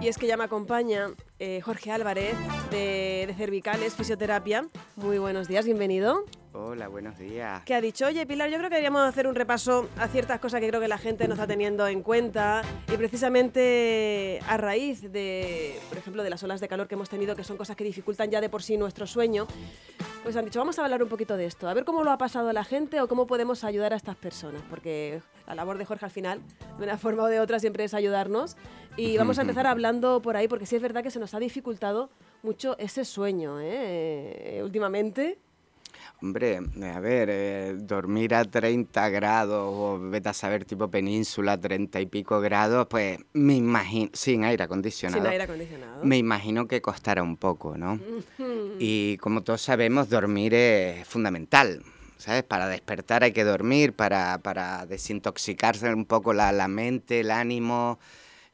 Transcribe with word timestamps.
Y 0.00 0.06
es 0.06 0.16
que 0.16 0.28
ya 0.28 0.36
me 0.36 0.44
acompaña 0.44 1.08
eh, 1.40 1.60
Jorge 1.60 1.90
Álvarez 1.90 2.36
de, 2.70 3.24
de 3.26 3.34
Cervicales, 3.36 3.94
Fisioterapia. 3.94 4.68
Muy 4.94 5.18
buenos 5.18 5.48
días, 5.48 5.64
bienvenido. 5.64 6.24
Hola, 6.54 6.88
buenos 6.88 7.18
días. 7.18 7.62
Que 7.64 7.74
ha 7.74 7.80
dicho, 7.80 8.06
oye 8.06 8.24
Pilar, 8.26 8.48
yo 8.48 8.56
creo 8.56 8.70
que 8.70 8.76
deberíamos 8.76 9.06
hacer 9.06 9.26
un 9.26 9.34
repaso 9.34 9.88
a 9.98 10.08
ciertas 10.08 10.40
cosas 10.40 10.60
que 10.60 10.68
creo 10.68 10.80
que 10.80 10.88
la 10.88 10.96
gente 10.96 11.28
no 11.28 11.34
está 11.34 11.46
teniendo 11.46 11.86
en 11.86 12.02
cuenta 12.02 12.62
y 12.90 12.96
precisamente 12.96 14.40
a 14.48 14.56
raíz 14.56 15.02
de, 15.12 15.78
por 15.90 15.98
ejemplo, 15.98 16.22
de 16.22 16.30
las 16.30 16.42
olas 16.42 16.60
de 16.60 16.68
calor 16.68 16.88
que 16.88 16.94
hemos 16.94 17.10
tenido, 17.10 17.36
que 17.36 17.44
son 17.44 17.58
cosas 17.58 17.76
que 17.76 17.84
dificultan 17.84 18.30
ya 18.30 18.40
de 18.40 18.48
por 18.48 18.62
sí 18.62 18.78
nuestro 18.78 19.06
sueño, 19.06 19.46
pues 20.22 20.36
han 20.36 20.46
dicho, 20.46 20.58
vamos 20.58 20.78
a 20.78 20.84
hablar 20.84 21.02
un 21.02 21.10
poquito 21.10 21.36
de 21.36 21.44
esto, 21.44 21.68
a 21.68 21.74
ver 21.74 21.84
cómo 21.84 22.02
lo 22.02 22.10
ha 22.12 22.18
pasado 22.18 22.50
la 22.54 22.64
gente 22.64 23.02
o 23.02 23.08
cómo 23.08 23.26
podemos 23.26 23.62
ayudar 23.62 23.92
a 23.92 23.96
estas 23.96 24.16
personas, 24.16 24.62
porque 24.70 25.20
la 25.46 25.54
labor 25.54 25.76
de 25.76 25.84
Jorge 25.84 26.06
al 26.06 26.10
final, 26.10 26.40
de 26.78 26.84
una 26.84 26.96
forma 26.96 27.24
o 27.24 27.26
de 27.26 27.40
otra, 27.40 27.58
siempre 27.60 27.84
es 27.84 27.92
ayudarnos. 27.92 28.56
Y 28.96 29.16
vamos 29.16 29.38
a 29.38 29.42
empezar 29.42 29.66
hablando 29.66 30.20
por 30.20 30.36
ahí, 30.36 30.48
porque 30.48 30.66
sí 30.66 30.74
es 30.74 30.82
verdad 30.82 31.04
que 31.04 31.10
se 31.12 31.20
nos 31.20 31.32
ha 31.32 31.38
dificultado 31.38 32.10
mucho 32.42 32.76
ese 32.78 33.04
sueño, 33.04 33.60
¿eh? 33.60 34.60
últimamente. 34.64 35.38
Hombre, 36.20 36.60
a 36.82 37.00
ver, 37.00 37.28
eh, 37.30 37.74
dormir 37.78 38.34
a 38.34 38.44
30 38.44 39.08
grados 39.08 39.70
o 39.72 39.98
vete 40.00 40.28
a 40.28 40.32
saber 40.32 40.64
tipo 40.64 40.88
península, 40.88 41.56
30 41.58 42.00
y 42.00 42.06
pico 42.06 42.40
grados, 42.40 42.86
pues 42.88 43.18
me 43.34 43.54
imagino, 43.54 44.10
sin 44.12 44.44
aire 44.44 44.64
acondicionado. 44.64 45.22
Sin 45.22 45.30
aire 45.30 45.44
acondicionado. 45.44 46.04
Me 46.04 46.16
imagino 46.16 46.66
que 46.66 46.80
costará 46.82 47.22
un 47.22 47.36
poco, 47.36 47.76
¿no? 47.76 48.00
Y 48.78 49.16
como 49.18 49.42
todos 49.42 49.62
sabemos, 49.62 50.08
dormir 50.08 50.54
es 50.54 51.06
fundamental. 51.06 51.82
¿Sabes? 52.16 52.42
Para 52.42 52.66
despertar 52.66 53.22
hay 53.22 53.30
que 53.30 53.44
dormir, 53.44 53.92
para, 53.92 54.38
para 54.38 54.86
desintoxicarse 54.86 55.94
un 55.94 56.04
poco 56.04 56.32
la, 56.32 56.50
la 56.50 56.66
mente, 56.66 57.20
el 57.20 57.30
ánimo, 57.30 58.00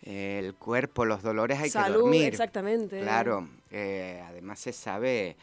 eh, 0.02 0.38
el 0.44 0.52
cuerpo, 0.52 1.06
los 1.06 1.22
dolores 1.22 1.58
hay 1.60 1.70
Salud, 1.70 1.94
que 1.94 2.00
dormir. 2.02 2.24
exactamente. 2.26 3.00
Claro, 3.00 3.48
eh, 3.70 4.22
además 4.28 4.60
se 4.60 4.74
sabe 4.74 5.36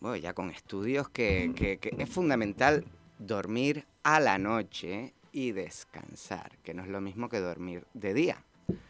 bueno, 0.00 0.16
ya 0.16 0.32
con 0.32 0.50
estudios 0.50 1.08
que, 1.08 1.52
que, 1.56 1.78
que, 1.78 1.94
es 1.98 2.08
fundamental 2.08 2.84
dormir 3.18 3.86
a 4.02 4.20
la 4.20 4.38
noche 4.38 5.14
y 5.32 5.52
descansar, 5.52 6.58
que 6.62 6.74
no 6.74 6.82
es 6.82 6.88
lo 6.88 7.00
mismo 7.00 7.28
que 7.28 7.40
dormir 7.40 7.84
de 7.94 8.14
día. 8.14 8.44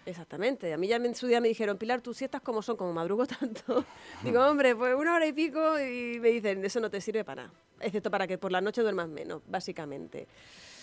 Exactamente. 0.06 0.72
A 0.72 0.76
mí 0.76 0.88
ya 0.88 0.96
en 0.96 1.14
su 1.14 1.26
día 1.26 1.40
me 1.40 1.48
dijeron, 1.48 1.78
Pilar, 1.78 2.00
tus 2.00 2.16
siestas 2.16 2.40
como 2.40 2.62
son, 2.62 2.76
como 2.76 2.92
madrugo 2.92 3.26
tanto. 3.26 3.84
Digo, 4.24 4.44
hombre, 4.44 4.74
pues 4.74 4.94
una 4.94 5.14
hora 5.14 5.26
y 5.26 5.32
pico 5.32 5.78
y 5.78 6.18
me 6.18 6.30
dicen, 6.30 6.64
eso 6.64 6.80
no 6.80 6.90
te 6.90 7.00
sirve 7.00 7.24
para 7.24 7.44
nada, 7.44 7.54
excepto 7.80 8.10
para 8.10 8.26
que 8.26 8.38
por 8.38 8.50
la 8.50 8.60
noche 8.60 8.82
duermas 8.82 9.08
menos, 9.08 9.42
básicamente. 9.46 10.26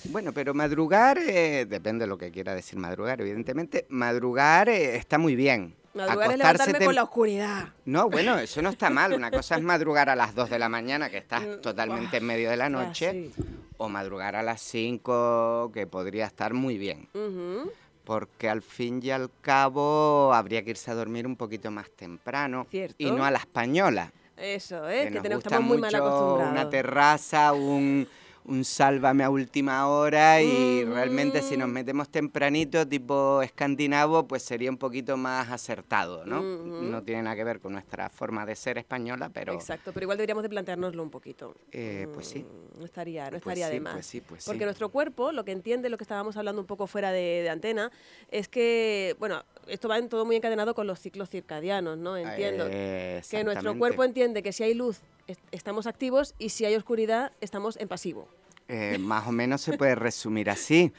Bueno, 0.06 0.32
pero 0.34 0.54
madrugar, 0.54 1.18
eh, 1.18 1.66
depende 1.66 2.04
de 2.04 2.08
lo 2.08 2.18
que 2.18 2.32
quiera 2.32 2.54
decir 2.54 2.78
madrugar, 2.78 3.20
evidentemente, 3.22 3.86
madrugar 3.90 4.70
eh, 4.70 4.96
está 4.96 5.18
muy 5.18 5.36
bien. 5.36 5.76
Madrugar 5.96 6.32
es 6.32 6.38
levantarme 6.38 6.86
con 6.86 6.96
la 6.96 7.04
oscuridad. 7.04 7.70
No, 7.86 8.10
bueno, 8.10 8.38
eso 8.38 8.62
no 8.62 8.70
está 8.70 8.90
mal. 8.90 9.14
Una 9.14 9.32
cosa 9.32 9.56
es 9.56 9.62
madrugar 9.62 10.10
a 10.10 10.16
las 10.16 10.36
2 10.36 10.50
de 10.50 10.60
la 10.60 10.68
mañana, 10.68 11.10
que 11.10 11.18
estás 11.18 11.62
totalmente 11.62 12.18
en 12.18 12.26
medio 12.26 12.50
de 12.50 12.58
la 12.58 12.68
noche, 12.70 13.32
sí. 13.34 13.44
o 13.78 13.88
madrugar 13.88 14.36
a 14.36 14.44
las 14.44 14.62
5, 14.62 15.72
que 15.74 15.88
podría 15.88 16.26
estar 16.26 16.54
muy 16.54 16.78
bien. 16.78 17.08
Uh 17.14 17.20
-huh. 17.20 17.72
Porque 18.04 18.50
al 18.50 18.62
fin 18.62 19.00
y 19.02 19.10
al 19.10 19.32
cabo 19.42 20.34
habría 20.34 20.64
que 20.64 20.72
irse 20.72 20.92
a 20.92 20.96
dormir 20.96 21.26
un 21.26 21.36
poquito 21.38 21.72
más 21.72 21.90
temprano 21.92 22.68
Cierto. 22.70 22.96
y 23.00 23.10
no 23.10 23.24
a 23.26 23.32
la 23.32 23.40
española. 23.40 24.12
Eso, 24.38 24.88
¿eh? 24.90 25.06
que, 25.06 25.22
que 25.22 25.30
nos 25.30 25.42
tenemos, 25.42 25.44
gusta 25.44 25.50
estamos 25.50 25.68
muy 25.68 25.78
mucho 25.78 25.92
mal 25.92 25.96
acostumbrados. 25.96 26.52
una 26.52 26.70
terraza, 26.70 27.54
un, 27.54 28.08
un 28.48 28.64
sálvame 28.64 29.24
a 29.24 29.30
última 29.30 29.88
hora 29.88 30.42
y 30.42 30.84
Mm. 30.86 30.94
realmente 30.94 31.42
si 31.42 31.58
nos 31.58 31.68
metemos 31.68 32.10
tempranito, 32.10 32.88
tipo 32.88 33.42
escandinavo, 33.42 34.28
pues 34.28 34.44
sería 34.44 34.70
un 34.70 34.78
poquito 34.78 35.18
más 35.18 35.50
acertado, 35.50 36.26
¿no? 36.26 36.42
Ujú. 36.42 36.84
No 36.84 37.04
tiene 37.04 37.24
nada 37.24 37.36
que 37.36 37.44
ver 37.44 37.60
con 37.60 37.74
nuestra 37.74 38.10
forma 38.10 38.46
de 38.46 38.56
ser 38.56 38.78
española, 38.78 39.30
pero... 39.34 39.54
Exacto, 39.54 39.92
pero 39.94 40.04
igual 40.04 40.18
deberíamos 40.18 40.44
de 40.44 40.50
planteárnoslo 40.50 41.02
un 41.02 41.10
poquito. 41.10 41.56
Eh, 41.72 42.08
pues 42.14 42.28
sí. 42.28 42.40
Mm, 42.44 42.80
No 42.80 42.86
estaría, 42.86 43.24
no 43.26 43.30
Pues 43.32 43.42
estaría 43.42 43.68
sí, 43.68 43.74
de 43.74 43.80
más. 43.80 43.94
pues 43.94 44.06
sí, 44.06 44.22
pues 44.22 44.46
Porque 44.46 44.60
sí. 44.60 44.66
nuestro 44.66 44.90
cuerpo, 44.90 45.32
lo 45.32 45.44
que 45.46 45.52
entiende, 45.52 45.90
lo 45.90 45.98
que 45.98 46.04
estábamos 46.04 46.38
hablando 46.38 46.62
un 46.62 46.68
poco 46.68 46.88
fuera 46.88 47.12
de, 47.12 47.42
de 47.42 47.50
antena, 47.50 47.92
es 48.30 48.48
que, 48.48 49.16
bueno, 49.20 49.44
esto 49.68 49.88
va 49.88 49.98
en 49.98 50.10
todo 50.10 50.26
muy 50.26 50.36
encadenado 50.36 50.76
con 50.76 50.86
los 50.86 51.00
ciclos 51.00 51.30
circadianos, 51.30 51.98
¿no? 51.98 52.16
Entiendo. 52.18 52.66
Eh, 52.70 53.22
que 53.30 53.44
nuestro 53.44 53.76
cuerpo 53.78 54.04
entiende 54.04 54.44
que 54.44 54.52
si 54.54 54.64
hay 54.64 54.74
luz 54.74 55.02
est- 55.28 55.42
estamos 55.52 55.88
activos 55.88 56.36
y 56.38 56.50
si 56.50 56.66
hay 56.66 56.76
oscuridad 56.76 57.32
estamos 57.42 57.78
en 57.78 57.88
pasivo. 57.88 58.28
Eh, 58.68 58.98
más 59.00 59.28
o 59.28 59.32
menos 59.32 59.62
se 59.62 59.78
puede 59.78 59.96
resumir 59.96 60.50
así. 60.50 60.92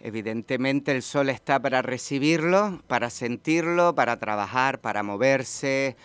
Evidentemente 0.00 0.92
el 0.92 1.02
sol 1.02 1.28
está 1.28 1.60
para 1.60 1.82
recibirlo, 1.82 2.80
para 2.86 3.10
sentirlo, 3.10 3.94
para 3.94 4.18
trabajar, 4.18 4.80
para 4.80 5.02
moverse. 5.02 5.96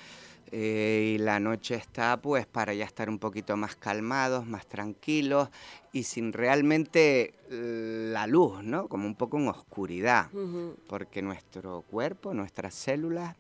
eh, 0.55 1.15
y 1.15 1.17
la 1.17 1.39
noche 1.39 1.73
está 1.73 2.21
pues 2.21 2.45
para 2.45 2.75
ya 2.75 2.85
estar 2.85 3.09
un 3.09 3.17
poquito 3.17 3.57
más 3.57 3.75
calmados, 3.75 4.45
más 4.45 4.67
tranquilos 4.67 5.49
y 5.91 6.03
sin 6.03 6.31
realmente 6.31 7.33
eh, 7.49 8.09
la 8.13 8.27
luz, 8.27 8.63
¿no? 8.63 8.87
Como 8.87 9.07
un 9.07 9.15
poco 9.15 9.37
en 9.39 9.47
oscuridad. 9.47 10.29
Porque 10.87 11.23
nuestro 11.23 11.81
cuerpo, 11.89 12.35
nuestras 12.35 12.75
células 12.75 13.35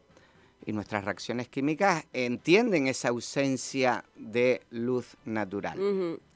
y 0.65 0.71
nuestras 0.73 1.05
reacciones 1.05 1.49
químicas 1.49 2.03
entienden 2.13 2.87
esa 2.87 3.09
ausencia 3.09 4.05
de 4.15 4.61
luz 4.71 5.15
natural. 5.23 5.77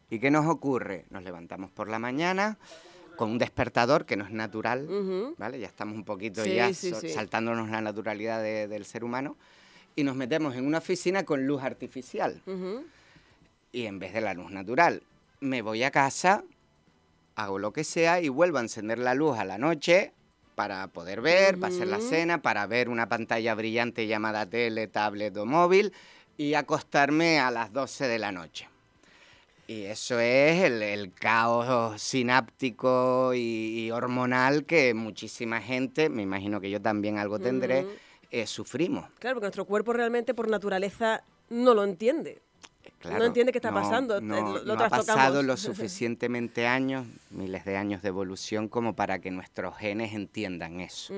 ¿Y 0.09 0.19
qué 0.19 0.31
nos 0.31 0.45
ocurre? 0.47 1.05
Nos 1.09 1.23
levantamos 1.23 1.69
por 1.71 1.89
la 1.89 1.99
mañana 1.99 2.57
con 3.17 3.31
un 3.31 3.37
despertador 3.37 4.05
que 4.05 4.15
no 4.15 4.23
es 4.25 4.31
natural. 4.31 4.87
¿vale? 5.37 5.59
Ya 5.59 5.67
estamos 5.67 5.95
un 5.95 6.03
poquito 6.05 6.43
Sí, 6.43 6.55
ya 6.55 6.73
sí, 6.73 6.91
so- 6.91 7.01
sí. 7.01 7.09
saltándonos 7.09 7.69
la 7.69 7.81
naturalidad 7.81 8.41
de- 8.41 8.67
del 8.67 8.85
ser 8.85 9.03
humano 9.03 9.37
y 9.95 10.03
nos 10.03 10.15
metemos 10.15 10.55
en 10.55 10.65
una 10.65 10.77
oficina 10.77 11.23
con 11.23 11.45
luz 11.47 11.63
artificial 11.63 12.41
y 13.71 13.85
en 13.85 13.99
vez 13.99 14.13
de 14.13 14.21
la 14.21 14.33
luz 14.33 14.51
natural 14.51 15.01
me 15.39 15.61
voy 15.61 15.83
a 15.83 15.91
casa, 15.91 16.43
hago 17.35 17.59
lo 17.59 17.73
que 17.73 17.83
sea 17.83 18.21
y 18.21 18.29
vuelvo 18.29 18.59
a 18.59 18.61
encender 18.61 18.99
la 18.99 19.13
luz 19.15 19.37
a 19.37 19.45
la 19.45 19.57
noche 19.57 20.13
para 20.55 20.87
poder 20.87 21.21
ver, 21.21 21.59
para 21.59 21.73
hacer 21.73 21.87
la 21.87 21.99
cena, 21.99 22.41
para 22.41 22.65
ver 22.65 22.89
una 22.89 23.07
pantalla 23.09 23.53
brillante 23.55 24.07
llamada 24.07 24.45
tele, 24.47 24.87
tablet 24.87 25.35
o 25.37 25.45
móvil 25.45 25.93
y 26.37 26.53
acostarme 26.55 27.39
a 27.39 27.51
las 27.51 27.71
12 27.73 28.07
de 28.07 28.17
la 28.19 28.31
noche. 28.31 28.67
Y 29.67 29.83
eso 29.83 30.17
es 30.19 30.63
el, 30.63 30.81
el 30.81 31.13
caos 31.13 32.01
sináptico 32.01 33.33
y, 33.33 33.39
y 33.85 33.91
hormonal 33.91 34.65
que 34.65 34.93
muchísima 34.93 35.59
gente, 35.61 36.09
me 36.09 36.21
imagino 36.23 36.61
que 36.61 36.69
yo 36.69 36.81
también 36.81 37.17
algo 37.17 37.37
tendré, 37.39 37.85
eh, 38.31 38.47
sufrimos. 38.47 39.05
Claro, 39.19 39.35
porque 39.35 39.45
nuestro 39.47 39.65
cuerpo 39.65 39.91
realmente 39.91 40.33
por 40.33 40.49
naturaleza 40.49 41.21
no 41.49 41.73
lo 41.73 41.83
entiende. 41.83 42.41
Claro, 42.99 43.25
entiende 43.25 43.51
qué 43.51 43.57
está 43.57 43.71
no- 43.71 43.75
pasando, 43.81 44.21
No, 44.21 44.37
eh, 44.37 44.41
lo- 44.41 44.63
lo 44.63 44.75
no 44.75 44.83
ha 44.85 44.87
pasado 44.89 45.41
trastocamos. 45.41 45.45
lo 45.45 45.57
suficientemente 45.75 46.65
años, 46.65 47.05
miles 47.29 47.65
de 47.65 47.75
años 47.75 48.01
de 48.01 48.07
evolución 48.07 48.69
como 48.69 48.95
para 48.95 49.19
que 49.19 49.31
nuestros 49.31 49.75
genes 49.77 50.13
entiendan 50.13 50.79
eso. 50.79 51.13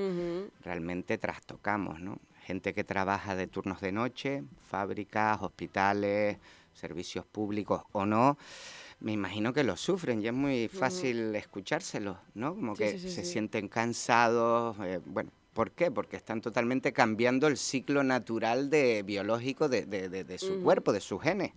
Realmente 0.63 1.17
trastocamos, 1.19 1.99
¿no? 1.99 2.17
Gente 2.45 2.73
que 2.73 2.83
trabaja 2.83 3.35
de 3.35 3.45
turnos 3.45 3.79
de 3.79 3.91
noche, 3.91 4.43
fábricas, 4.67 5.39
hospitales, 5.41 6.37
servicios 6.73 7.25
públicos 7.25 7.83
o 7.91 8.05
no, 8.05 8.37
me 8.99 9.11
imagino 9.13 9.53
que 9.53 9.63
lo 9.63 9.77
sufren 9.77 10.21
y 10.21 10.27
es 10.27 10.33
muy 10.33 10.67
fácil 10.67 11.35
escuchárselos, 11.35 12.17
¿no? 12.33 12.55
Como 12.55 12.75
Sí, 12.75 12.83
que 12.83 12.91
sí, 12.91 12.99
sí, 12.99 13.09
se 13.11 13.23
sienten 13.23 13.67
cansados, 13.67 14.77
eh, 14.83 14.99
bueno. 15.05 15.31
¿Por 15.53 15.71
qué? 15.71 15.89
Porque 15.91 16.15
están 16.15 16.39
totalmente 16.41 16.93
cambiando 16.93 17.47
el 17.47 17.57
ciclo 17.57 18.03
natural 18.03 18.69
de, 18.69 19.03
biológico 19.03 19.67
de, 19.67 19.85
de- 19.85 20.07
de- 20.07 20.23
de 20.23 20.37
su 20.37 20.61
cuerpo, 20.61 20.93
de 20.93 21.01
sus 21.01 21.21
genes. 21.21 21.51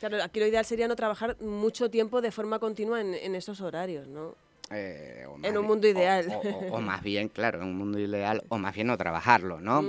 Claro, 0.00 0.22
aquí 0.22 0.40
lo 0.40 0.46
ideal 0.46 0.64
sería 0.64 0.88
no 0.88 0.96
trabajar 0.96 1.40
mucho 1.40 1.88
tiempo 1.88 2.20
de 2.20 2.32
forma 2.32 2.58
continua 2.58 3.00
en, 3.00 3.14
en 3.14 3.34
esos 3.34 3.60
horarios, 3.62 4.06
¿no? 4.08 4.34
Eh, 4.70 5.24
o 5.28 5.36
En 5.42 5.56
un 5.56 5.66
mundo 5.66 5.86
ideal. 5.86 6.32
O, 6.34 6.56
o- 6.56 6.76
o 6.76 6.80
más 6.80 7.02
bien, 7.02 7.28
claro, 7.28 7.60
en 7.62 7.68
un 7.68 7.76
mundo 7.76 7.98
ideal, 7.98 8.42
o 8.48 8.58
más 8.58 8.74
bien 8.74 8.88
no 8.88 8.96
trabajarlo, 8.96 9.60
¿no? 9.60 9.82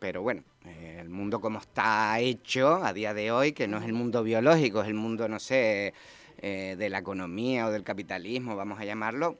Pero 0.00 0.22
bueno, 0.22 0.42
eh, 0.66 0.98
el 1.00 1.08
mundo 1.08 1.40
como 1.40 1.60
está 1.60 2.18
hecho 2.18 2.84
a 2.84 2.92
día 2.92 3.14
de 3.14 3.30
hoy, 3.30 3.52
que 3.52 3.68
no 3.68 3.78
es 3.78 3.84
el 3.84 3.92
mundo 3.92 4.22
biológico, 4.24 4.82
es 4.82 4.88
el 4.88 4.94
mundo, 4.94 5.28
no 5.28 5.38
sé, 5.38 5.94
eh, 6.38 6.74
de 6.76 6.90
la 6.90 6.98
economía 6.98 7.66
o 7.66 7.70
del 7.70 7.84
capitalismo, 7.84 8.56
vamos 8.56 8.80
a 8.80 8.84
llamarlo, 8.84 9.38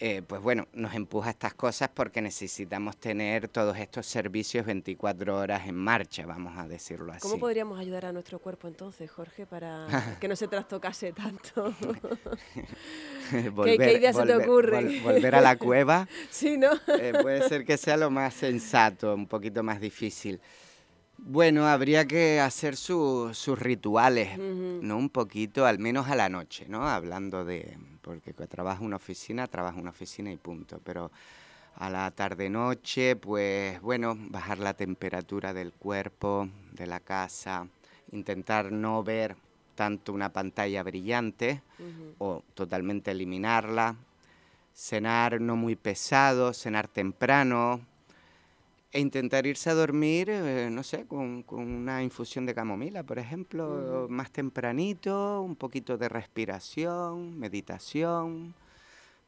eh, 0.00 0.22
pues 0.26 0.42
bueno, 0.42 0.66
nos 0.72 0.94
empuja 0.94 1.28
a 1.28 1.30
estas 1.30 1.54
cosas 1.54 1.88
porque 1.94 2.20
necesitamos 2.20 2.96
tener 2.96 3.48
todos 3.48 3.76
estos 3.78 4.06
servicios 4.06 4.66
24 4.66 5.36
horas 5.36 5.66
en 5.68 5.76
marcha, 5.76 6.26
vamos 6.26 6.58
a 6.58 6.66
decirlo 6.68 7.12
así. 7.12 7.20
¿Cómo 7.22 7.38
podríamos 7.38 7.78
ayudar 7.78 8.06
a 8.06 8.12
nuestro 8.12 8.38
cuerpo 8.38 8.68
entonces, 8.68 9.10
Jorge, 9.10 9.46
para 9.46 9.86
que 10.20 10.28
no 10.28 10.36
se 10.36 10.48
trastocase 10.48 11.12
tanto? 11.12 11.72
Volver- 13.54 13.78
qué 13.78 13.92
idea 13.94 14.12
se 14.12 14.24
te 14.24 14.36
ocurre? 14.36 14.80
vol- 14.82 15.02
volver 15.02 15.34
a 15.34 15.40
la 15.40 15.56
cueva. 15.56 16.08
sí, 16.30 16.56
¿no? 16.58 16.70
Eh, 16.98 17.12
puede 17.22 17.48
ser 17.48 17.64
que 17.64 17.76
sea 17.76 17.96
lo 17.96 18.10
más 18.10 18.34
sensato, 18.34 19.14
un 19.14 19.26
poquito 19.26 19.62
más 19.62 19.80
difícil. 19.80 20.40
Bueno, 21.16 21.66
habría 21.66 22.04
que 22.06 22.40
hacer 22.40 22.76
su- 22.76 23.30
sus 23.32 23.58
rituales. 23.58 24.36
¿no? 24.38 24.96
Un 24.98 25.08
poquito, 25.08 25.64
al 25.64 25.78
menos 25.78 26.08
a 26.08 26.16
la 26.16 26.28
noche, 26.28 26.66
¿no? 26.68 26.86
Hablando 26.88 27.44
de... 27.44 27.78
Porque 28.04 28.34
que 28.34 28.46
trabaja 28.46 28.84
una 28.84 28.96
oficina, 28.96 29.46
trabaja 29.46 29.80
una 29.80 29.90
oficina 29.90 30.30
y 30.30 30.36
punto. 30.36 30.80
Pero 30.84 31.10
a 31.76 31.90
la 31.90 32.10
tarde-noche, 32.10 33.16
pues 33.16 33.80
bueno, 33.80 34.16
bajar 34.28 34.58
la 34.58 34.74
temperatura 34.74 35.52
del 35.52 35.72
cuerpo, 35.72 36.48
de 36.72 36.86
la 36.86 37.00
casa, 37.00 37.66
intentar 38.12 38.70
no 38.70 39.02
ver 39.02 39.36
tanto 39.74 40.12
una 40.12 40.32
pantalla 40.32 40.82
brillante 40.82 41.62
o 42.18 42.42
totalmente 42.54 43.10
eliminarla, 43.10 43.96
cenar 44.72 45.40
no 45.40 45.56
muy 45.56 45.74
pesado, 45.74 46.52
cenar 46.52 46.86
temprano 46.88 47.80
e 48.94 49.00
intentar 49.00 49.44
irse 49.44 49.70
a 49.70 49.74
dormir, 49.74 50.30
eh, 50.30 50.68
no 50.70 50.84
sé, 50.84 51.04
con, 51.04 51.44
una 51.48 52.00
infusión 52.04 52.46
de 52.46 52.54
camomila, 52.54 53.02
por 53.02 53.18
ejemplo, 53.18 54.06
más 54.08 54.30
tempranito, 54.30 55.42
un 55.42 55.56
poquito 55.56 55.98
de 55.98 56.08
respiración, 56.08 57.36
meditación, 57.36 58.54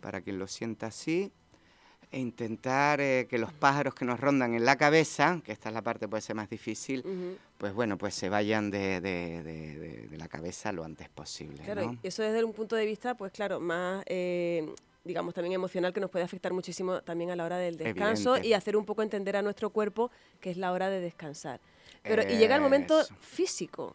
para 0.01 0.21
quien 0.21 0.39
lo 0.39 0.47
sienta 0.47 0.87
así 0.87 1.33
e 2.13 2.21
intentar 2.21 3.01
eh, 3.01 3.27
que 3.29 3.39
los 3.39 3.53
pájaros 3.53 3.93
que 3.93 4.05
nos 4.05 4.21
rondan 4.21 4.55
en 4.55 4.65
la 4.65 4.77
cabeza, 4.77 5.41
que 5.45 5.51
esta 5.51 5.71
es 5.71 5.75
la 5.75 5.83
parte 5.83 6.07
puede 6.07 6.21
ser 6.21 6.37
más 6.37 6.49
difícil, 6.49 7.05
pues 7.59 7.75
bueno, 7.75 7.99
pues 7.99 8.15
se 8.15 8.29
vayan 8.29 8.71
de, 8.71 9.01
de, 9.01 9.43
de, 10.09 10.17
la 10.17 10.29
cabeza 10.29 10.71
lo 10.71 10.85
antes 10.85 11.09
posible. 11.09 11.65
Claro, 11.65 11.97
eso 12.05 12.23
desde 12.23 12.45
un 12.45 12.53
punto 12.53 12.77
de 12.77 12.87
vista, 12.87 13.17
pues 13.17 13.33
claro, 13.33 13.59
más... 13.59 14.05
Eh, 14.07 14.73
digamos, 15.07 15.35
también 15.35 15.55
emocional 15.55 15.93
que 15.93 16.01
nos 16.01 16.11
puede 16.11 16.25
afectar 16.25 16.53
muchísimo 16.53 17.01
también 17.03 17.31
a 17.31 17.37
la 17.37 17.45
hora 17.45 17.59
del 17.59 17.77
descanso 17.77 18.39
y 18.39 18.53
hacer 18.53 18.77
un 18.77 18.85
poco 18.85 19.03
entender 19.03 19.37
a 19.37 19.43
nuestro 19.43 19.71
cuerpo 19.71 20.11
que 20.41 20.51
es 20.51 20.57
la 20.57 20.73
hora 20.73 20.91
de 20.91 21.01
descansar. 21.01 21.61
Pero, 22.03 22.23
y 22.23 22.37
llega 22.37 22.57
el 22.57 22.61
momento 22.61 23.03
físico. 23.21 23.95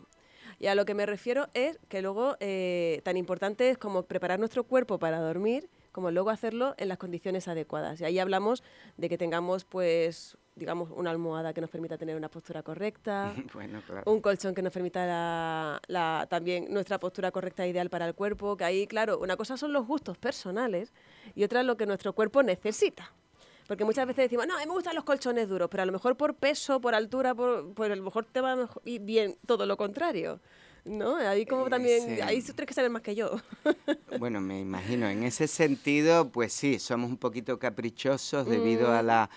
Y 0.60 0.68
a 0.68 0.76
lo 0.76 0.86
que 0.86 0.94
me 0.94 1.06
refiero 1.06 1.48
es 1.54 1.80
que 1.90 2.02
luego 2.02 2.38
eh, 2.40 3.02
tan 3.04 3.18
importante 3.18 3.70
es 3.70 3.78
como 3.78 4.04
preparar 4.04 4.38
nuestro 4.38 4.64
cuerpo 4.64 5.00
para 5.00 5.20
dormir, 5.20 5.70
como 5.92 6.12
luego 6.12 6.30
hacerlo 6.30 6.76
en 6.78 6.88
las 6.88 6.98
condiciones 6.98 7.48
adecuadas. 7.48 8.00
Y 8.00 8.06
ahí 8.06 8.20
hablamos 8.20 8.64
de 8.98 9.10
que 9.10 9.18
tengamos, 9.18 9.66
pues, 9.66 10.38
digamos, 10.56 10.90
una 10.92 11.12
almohada 11.12 11.54
que 11.54 11.62
nos 11.62 11.70
permita 11.70 11.98
tener 11.98 12.16
una 12.16 12.30
postura 12.30 12.62
correcta, 12.64 13.34
un 14.06 14.22
colchón 14.22 14.54
que 14.54 14.62
nos 14.62 14.74
permita 14.74 15.80
la, 15.88 16.28
también 16.30 16.72
nuestra 16.72 17.00
postura 17.00 17.32
correcta 17.32 17.66
e 17.66 17.70
ideal 17.70 17.90
para 17.90 18.08
el 18.08 18.14
cuerpo, 18.14 18.58
que 18.58 18.64
ahí, 18.64 18.88
claro, 18.88 19.20
una 19.20 19.38
cosa 19.38 19.58
son 19.58 19.74
los 19.74 19.88
gustos 19.88 20.18
personales 20.18 20.94
y 21.36 21.44
otra 21.44 21.62
es 21.62 21.66
lo 21.66 21.78
que 21.78 21.86
nuestro 21.86 22.14
cuerpo 22.14 22.44
necesita. 22.44 23.12
Porque 23.68 23.86
muchas 23.86 24.06
veces 24.06 24.26
decimos, 24.26 24.48
no, 24.48 24.58
me 24.58 24.66
gustan 24.66 24.96
los 24.96 25.06
colchones 25.06 25.48
duros, 25.48 25.70
pero 25.72 25.84
a 25.84 25.86
lo 25.86 25.94
mejor 25.94 26.18
por 26.18 26.36
peso, 26.36 26.82
por 26.82 26.94
altura, 26.94 27.34
por, 27.34 27.74
pues 27.74 27.90
a 27.90 27.96
lo 27.96 28.04
mejor 28.04 28.26
te 28.26 28.42
va 28.42 28.54
a 28.54 28.70
ir 28.84 29.02
bien 29.02 29.38
todo 29.46 29.66
lo 29.66 29.78
contrario. 29.78 30.42
¿no? 30.86 31.16
Ahí 31.16 31.46
como 31.46 31.70
también, 31.70 32.22
ahí 32.24 32.42
tú 32.42 32.54
tienes 32.54 32.68
que 32.68 32.74
saber 32.74 32.90
más 32.90 33.02
que 33.02 33.16
yo. 33.16 33.40
bueno, 34.20 34.42
me 34.42 34.60
imagino, 34.60 35.08
en 35.08 35.24
ese 35.24 35.48
sentido, 35.48 36.30
pues 36.30 36.54
sí, 36.54 36.80
somos 36.80 37.10
un 37.10 37.18
poquito 37.18 37.60
caprichosos 37.60 38.48
debido 38.48 38.92
a 38.92 39.02
mm. 39.02 39.06
la... 39.06 39.30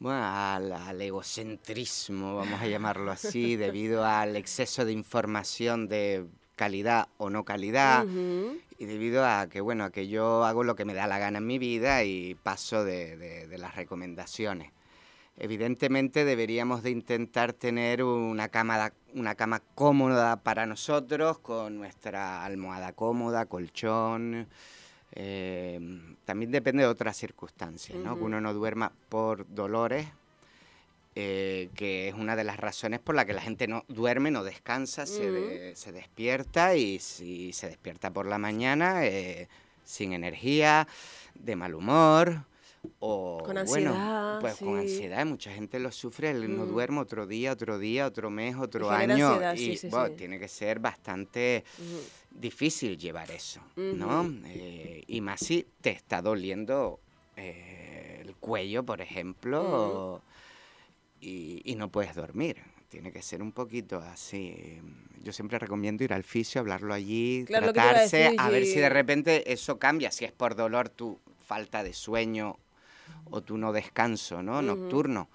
Bueno, 0.00 0.22
al, 0.24 1.00
egocentrismo, 1.00 2.34
vamos 2.34 2.60
a 2.60 2.66
llamarlo 2.66 3.12
así, 3.12 3.54
debido 3.56 4.04
al 4.04 4.34
exceso 4.34 4.84
de 4.84 4.92
información 4.92 5.88
de 5.88 6.26
calidad 6.56 7.08
o 7.18 7.30
no 7.30 7.44
calidad, 7.44 8.06
y 8.78 8.84
debido 8.86 9.24
a 9.26 9.46
que, 9.48 9.60
bueno, 9.60 9.84
a 9.84 9.90
que 9.90 10.08
yo 10.08 10.44
hago 10.44 10.64
lo 10.64 10.74
que 10.74 10.86
me 10.86 10.94
da 10.94 11.06
la 11.06 11.18
gana 11.18 11.38
en 11.38 11.46
mi 11.46 11.58
vida 11.58 12.02
y 12.02 12.34
paso 12.34 12.82
de 12.82 13.54
las 13.58 13.76
recomendaciones. 13.76 14.72
Evidentemente 15.36 16.26
deberíamos 16.26 16.82
de 16.82 16.90
intentar 16.90 17.54
tener 17.54 18.02
una 18.02 18.48
cama, 18.48 18.92
una 19.14 19.34
cama 19.34 19.62
cómoda 19.74 20.42
para 20.42 20.66
nosotros, 20.66 21.38
con 21.38 21.78
nuestra 21.78 22.44
almohada 22.44 22.92
cómoda, 22.92 23.46
colchón. 23.46 24.48
Eh, 25.12 25.80
también 26.24 26.50
depende 26.50 26.82
de 26.82 26.88
otras 26.88 27.16
circunstancias, 27.16 27.98
¿no? 27.98 28.16
Que 28.16 28.24
uno 28.24 28.40
no 28.40 28.54
duerma 28.54 28.92
por 29.08 29.46
dolores, 29.52 30.06
eh, 31.16 31.68
que 31.74 32.08
es 32.08 32.14
una 32.14 32.36
de 32.36 32.44
las 32.44 32.58
razones 32.58 33.00
por 33.00 33.14
la 33.14 33.24
que 33.24 33.34
la 33.34 33.40
gente 33.40 33.66
no 33.66 33.84
duerme, 33.88 34.30
no 34.30 34.44
descansa, 34.44 35.06
se, 35.06 35.30
despierta 35.92 36.76
y 36.76 37.00
si 37.00 37.52
se 37.52 37.68
despierta 37.68 38.10
por 38.10 38.26
la 38.26 38.38
mañana 38.38 39.04
eh, 39.04 39.48
sin 39.84 40.12
energía, 40.12 40.86
de 41.34 41.56
mal 41.56 41.74
humor 41.74 42.44
o 42.98 43.42
con 43.44 43.58
ansiedad, 43.58 44.40
pues 44.40 44.56
con 44.56 44.78
ansiedad, 44.78 45.26
mucha 45.26 45.52
gente 45.52 45.78
lo 45.78 45.92
sufre, 45.92 46.32
no 46.34 46.64
mm. 46.64 46.68
duerme 46.68 47.00
otro 47.00 47.26
día, 47.26 47.52
otro 47.52 47.78
día, 47.78 48.06
otro 48.06 48.30
mes, 48.30 48.56
otro 48.56 48.90
año 48.90 49.38
y 49.54 49.78
tiene 50.16 50.38
que 50.38 50.48
ser 50.48 50.78
bastante 50.78 51.64
difícil 52.30 52.96
llevar 52.96 53.30
eso, 53.30 53.60
¿no? 53.76 54.30
Eh, 54.46 55.02
y 55.06 55.20
más 55.20 55.40
si 55.40 55.66
te 55.80 55.90
está 55.90 56.22
doliendo 56.22 57.00
eh, 57.36 58.22
el 58.22 58.34
cuello, 58.36 58.84
por 58.84 59.00
ejemplo, 59.00 60.22
y, 61.20 61.74
no 61.76 61.90
puedes 61.90 62.14
dormir. 62.14 62.58
Tiene 62.88 63.12
que 63.12 63.22
ser 63.22 63.40
un 63.40 63.52
poquito 63.52 63.98
así. 63.98 64.80
Yo 65.22 65.32
siempre 65.32 65.58
recomiendo 65.58 66.02
ir 66.02 66.12
al 66.12 66.24
fisio, 66.24 66.60
hablarlo 66.60 66.92
allí, 66.92 67.44
tratarse, 67.44 68.34
a, 68.36 68.50
ver 68.50 68.66
si 68.66 68.80
de 68.80 68.88
repente 68.88 69.52
eso 69.52 69.78
cambia. 69.78 70.10
Si 70.10 70.24
es 70.24 70.32
por 70.32 70.56
dolor, 70.56 70.88
tu 70.88 71.20
falta 71.38 71.84
de 71.84 71.92
sueño 71.92 72.58
o 73.30 73.40
tu 73.40 73.56
no 73.56 73.72
descanso 73.72 74.42
¿no? 74.42 74.62
nocturno. 74.62 75.28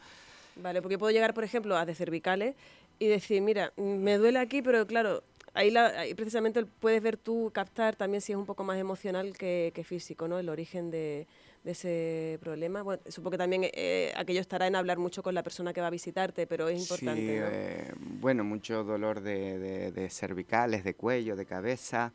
Vale, 0.56 0.81
porque 0.81 0.97
puedo 0.97 1.12
llegar, 1.12 1.33
por 1.33 1.44
ejemplo, 1.44 1.75
a 1.77 1.86
de 1.86 1.95
cervicales 1.95 2.56
y 3.00 3.07
decir, 3.07 3.42
mira, 3.42 3.74
me 3.77 4.18
duele 4.18 4.39
aquí, 4.39 4.62
pero 4.62 4.88
claro, 4.88 5.24
ahí, 5.53 6.13
precisamente 6.15 6.65
puedes 6.65 7.01
ver 7.01 7.18
tú, 7.18 7.51
captar 7.53 7.95
también 7.95 8.21
si 8.21 8.31
es 8.31 8.38
un 8.38 8.45
poco 8.45 8.63
más 8.63 8.77
emocional 8.77 9.38
que, 9.38 9.86
físico, 9.86 10.27
¿no? 10.27 10.39
El 10.39 10.50
origen 10.50 10.92
de, 10.92 11.27
ese 11.65 12.38
problema. 12.42 12.83
Bueno, 12.83 13.01
supongo 13.07 13.31
que 13.31 13.38
también 13.39 13.63
eh, 13.74 14.13
aquello 14.15 14.39
estará 14.39 14.68
en 14.68 14.75
hablar 14.75 15.00
mucho 15.00 15.24
con 15.24 15.33
la 15.33 15.42
persona 15.42 15.74
que 15.74 15.81
va 15.81 15.88
a 15.88 15.92
visitarte, 15.92 16.45
pero 16.45 16.69
es 16.69 16.80
importante. 16.80 17.21
Sí, 17.21 17.27
eh, 17.30 17.92
bueno, 17.97 18.44
mucho 18.44 18.83
dolor 18.83 19.19
de, 19.21 19.92
de 19.92 20.09
cervicales, 20.09 20.83
de 20.83 20.94
cuello, 20.94 21.36
de 21.36 21.45
cabeza. 21.45 22.13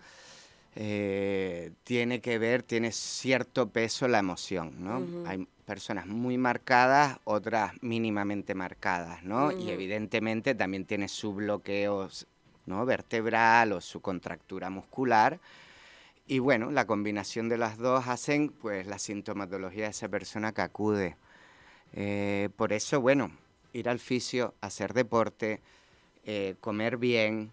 Eh, 0.77 1.73
tiene 1.83 2.21
que 2.21 2.39
ver, 2.39 2.63
tiene 2.63 2.93
cierto 2.93 3.71
peso 3.71 4.07
la 4.07 4.21
emoción, 4.21 4.75
¿no? 4.79 5.29
Hay 5.29 5.47
personas 5.65 6.07
muy 6.07 6.39
marcadas, 6.39 7.19
otras 7.25 7.73
mínimamente 7.81 8.55
marcadas, 8.55 9.23
¿no? 9.25 9.51
Y 9.53 9.71
evidentemente 9.71 10.55
también 10.55 10.85
tiene 10.85 11.09
su 11.09 11.35
bloqueo 11.35 12.09
¿no? 12.67 12.87
vertebral 12.87 13.73
o 13.73 13.81
su 13.81 14.01
contractura 14.01 14.71
muscular. 14.71 15.41
Y 16.27 16.39
bueno, 16.39 16.71
la 16.71 16.87
combinación 16.87 17.49
de 17.49 17.59
las 17.59 17.77
dos 17.77 18.07
hacen 18.07 18.51
pues 18.51 18.87
la 18.87 18.99
sintomatología 18.99 19.85
de 19.85 19.91
esa 19.91 20.09
persona 20.09 20.53
que 20.53 20.63
acude. 20.63 21.17
Eh, 21.93 22.51
por 22.57 22.73
eso, 22.73 23.01
bueno, 23.01 23.33
ir 23.73 23.89
al 23.89 23.99
fisio, 23.99 24.55
hacer 24.61 24.95
deporte, 24.95 25.61
eh, 26.25 26.55
comer 26.61 26.97
bien, 26.97 27.51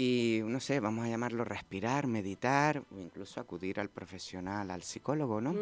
y, 0.00 0.42
no 0.44 0.60
sé, 0.60 0.78
vamos 0.78 1.04
a 1.04 1.08
llamarlo 1.08 1.42
respirar, 1.42 2.06
meditar 2.06 2.84
o 2.94 3.00
incluso 3.00 3.40
acudir 3.40 3.80
al 3.80 3.88
profesional, 3.88 4.70
al 4.70 4.84
psicólogo, 4.84 5.40
¿no? 5.40 5.52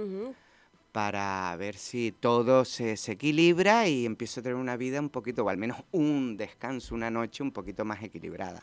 Para 0.93 1.57
ver 1.57 1.75
si 1.75 2.13
todo 2.13 2.67
se, 2.67 2.99
se, 2.99 3.13
equilibra 3.13 3.89
y 3.89 4.05
empiezo 4.05 4.41
a 4.41 4.43
tener 4.43 4.57
una 4.57 4.77
vida 4.77 5.01
un 5.01 5.09
poquito, 5.09 5.43
o 5.43 5.49
al 5.49 5.57
menos 5.57 5.79
un 5.91 6.37
descanso, 6.37 6.95
una 6.95 7.11
noche 7.11 7.43
un 7.43 7.51
poquito 7.51 7.87
más 7.87 8.03
equilibrada. 8.03 8.63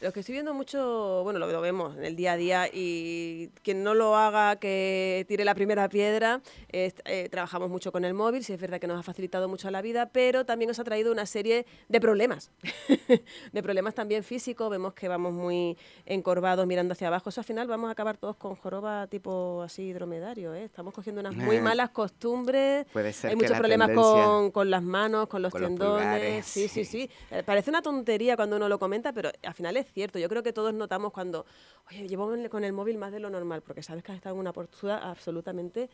Lo 0.00 0.12
que 0.12 0.20
estoy 0.20 0.34
viendo 0.34 0.52
mucho, 0.52 1.22
bueno, 1.24 1.38
lo, 1.38 1.60
vemos 1.60 1.96
en 1.96 2.04
el 2.04 2.16
día 2.16 2.32
a 2.32 2.36
día 2.36 2.68
y 2.72 3.48
quien 3.62 3.82
no 3.82 3.94
lo 3.94 4.14
haga, 4.14 4.56
que 4.56 5.24
tire 5.26 5.44
la 5.44 5.54
primera 5.54 5.88
piedra. 5.88 6.42
Eh, 6.68 6.92
trabajamos 7.30 7.70
mucho 7.70 7.92
con 7.92 8.04
el 8.04 8.12
móvil, 8.12 8.44
sí 8.44 8.52
es 8.52 8.60
verdad 8.60 8.78
que 8.78 8.86
nos 8.86 9.00
ha 9.00 9.02
facilitado 9.02 9.48
mucho 9.48 9.70
la 9.70 9.80
vida, 9.80 10.10
pero 10.12 10.44
también 10.44 10.68
nos 10.68 10.78
ha 10.78 10.84
traído 10.84 11.12
una 11.12 11.24
serie 11.24 11.66
de 11.88 12.00
problemas, 12.00 12.50
de 13.52 13.62
problemas 13.62 13.94
también 13.94 14.22
físicos. 14.22 14.68
Vemos 14.70 14.92
que 14.92 15.08
vamos 15.08 15.32
muy 15.32 15.78
encorvados 16.04 16.66
mirando 16.66 16.92
hacia 16.92 17.08
abajo. 17.08 17.30
Eso 17.30 17.40
al 17.40 17.46
final 17.46 17.66
vamos 17.66 17.88
a 17.88 17.92
acabar 17.92 18.18
todos 18.18 18.36
con 18.36 18.54
joroba 18.54 19.06
tipo 19.06 19.62
así 19.62 19.92
dromedario. 19.92 20.54
¿eh? 20.54 20.64
Estamos 20.64 20.92
cogiendo 20.92 21.20
unas 21.20 21.34
muy 21.34 21.60
malas 21.60 21.90
costumbres. 21.90 22.86
Puede 22.92 23.12
ser 23.12 23.30
Hay 23.30 23.36
muchos 23.36 23.56
problemas 23.56 23.90
con, 23.90 24.50
con, 24.50 24.70
las 24.70 24.82
manos, 24.82 25.28
con 25.28 25.40
los 25.40 25.52
tendones. 25.52 26.44
sí, 26.44 26.68
sí, 26.68 26.84
sí, 26.84 27.10
eh, 27.30 27.42
Parece 27.44 27.70
una 27.70 27.80
tontería 27.80 28.36
cuando 28.36 28.56
uno 28.56 28.68
lo 28.68 28.78
comenta, 28.78 29.12
pero 29.12 29.30
al 29.42 29.54
final 29.54 29.76
es 29.76 29.85
cierto. 29.92 30.18
Yo 30.18 30.28
creo 30.28 30.42
que 30.42 30.52
todos 30.52 30.74
notamos 30.74 31.12
cuando, 31.12 31.46
oye, 31.90 32.08
llevo 32.08 32.30
con 32.50 32.64
el 32.64 32.72
móvil 32.72 32.98
más 32.98 33.12
de 33.12 33.20
lo 33.20 33.30
normal, 33.30 33.62
porque 33.62 33.82
sabes 33.82 34.02
que 34.02 34.12
has 34.12 34.16
estado 34.16 34.34
en 34.34 34.40
una 34.40 34.52
postura 34.52 34.98
absolutamente 34.98 35.88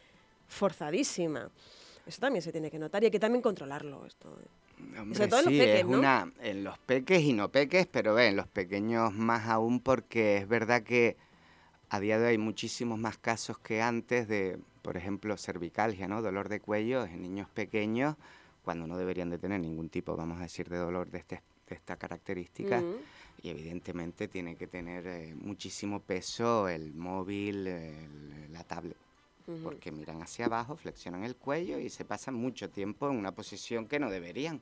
forzadísima. 0.49 1.51
Eso 2.07 2.21
también 2.21 2.43
se 2.43 2.51
tiene 2.51 2.71
que 2.71 2.79
notar 2.79 3.03
y 3.03 3.07
hay 3.07 3.11
que 3.11 3.21
también 3.21 3.43
controlarlo. 3.43 4.05
Esto. 4.07 4.37
Hombre, 4.99 5.17
Sobre 5.17 5.29
todo 5.29 5.41
en 5.41 5.45
los 5.47 5.55
peques, 5.55 5.85
Una, 5.85 6.33
en 6.41 6.65
los 6.65 6.79
peques 6.79 7.23
y 7.23 7.33
no 7.33 7.49
peques, 7.49 7.87
pero 7.87 8.19
en 8.19 8.37
los 8.37 8.49
pequeños 8.49 9.13
más 9.13 9.47
aún 9.47 9.81
porque 9.81 10.39
es 10.39 10.49
verdad 10.49 10.83
que 10.83 11.17
a 11.89 12.01
día 12.01 12.19
de 12.19 12.25
hoy 12.25 12.31
hay 12.33 12.39
muchísimos 12.39 12.99
más 12.99 13.19
casos 13.19 13.59
que 13.59 13.83
antes 13.83 14.27
de, 14.27 14.59
por 14.83 14.97
ejemplo, 14.97 15.37
cervicalgia, 15.37 16.09
¿no? 16.09 16.23
Dolor 16.23 16.49
de 16.49 16.59
cuello 16.59 17.05
en 17.05 17.23
niños 17.23 17.49
pequeños, 17.51 18.17
cuando 18.65 18.87
no 18.87 18.97
deberían 18.97 19.31
de 19.31 19.39
tener 19.39 19.61
ningún 19.61 19.89
tipo, 19.89 20.17
vamos 20.17 20.39
a 20.39 20.45
decir, 20.45 20.69
de 20.69 20.79
dolor 20.79 21.11
de, 21.11 21.19
este, 21.19 21.43
de 21.69 21.75
esta 21.75 21.97
característica 21.97 22.83
y 23.43 23.51
evidentemente 23.51 24.29
tiene 24.29 24.57
que 24.57 24.67
tener 24.67 25.07
eh, 25.07 25.35
muchísimo 25.35 26.01
peso 26.01 26.69
el 26.69 26.95
móvil, 26.95 27.65
la 28.53 28.63
tablet. 28.65 28.97
porque 29.63 29.91
miran 29.91 30.23
hacia 30.23 30.47
abajo, 30.47 30.77
flexionan 30.77 31.25
el 31.25 31.35
cuello 31.35 31.79
y 31.79 31.91
se 31.91 32.05
pasan 32.05 32.35
mucho 32.35 32.71
tiempo 32.71 33.11
en 33.11 33.17
una 33.17 33.33
posición 33.33 33.87
que 33.87 33.99
no 33.99 34.11
deberían. 34.11 34.61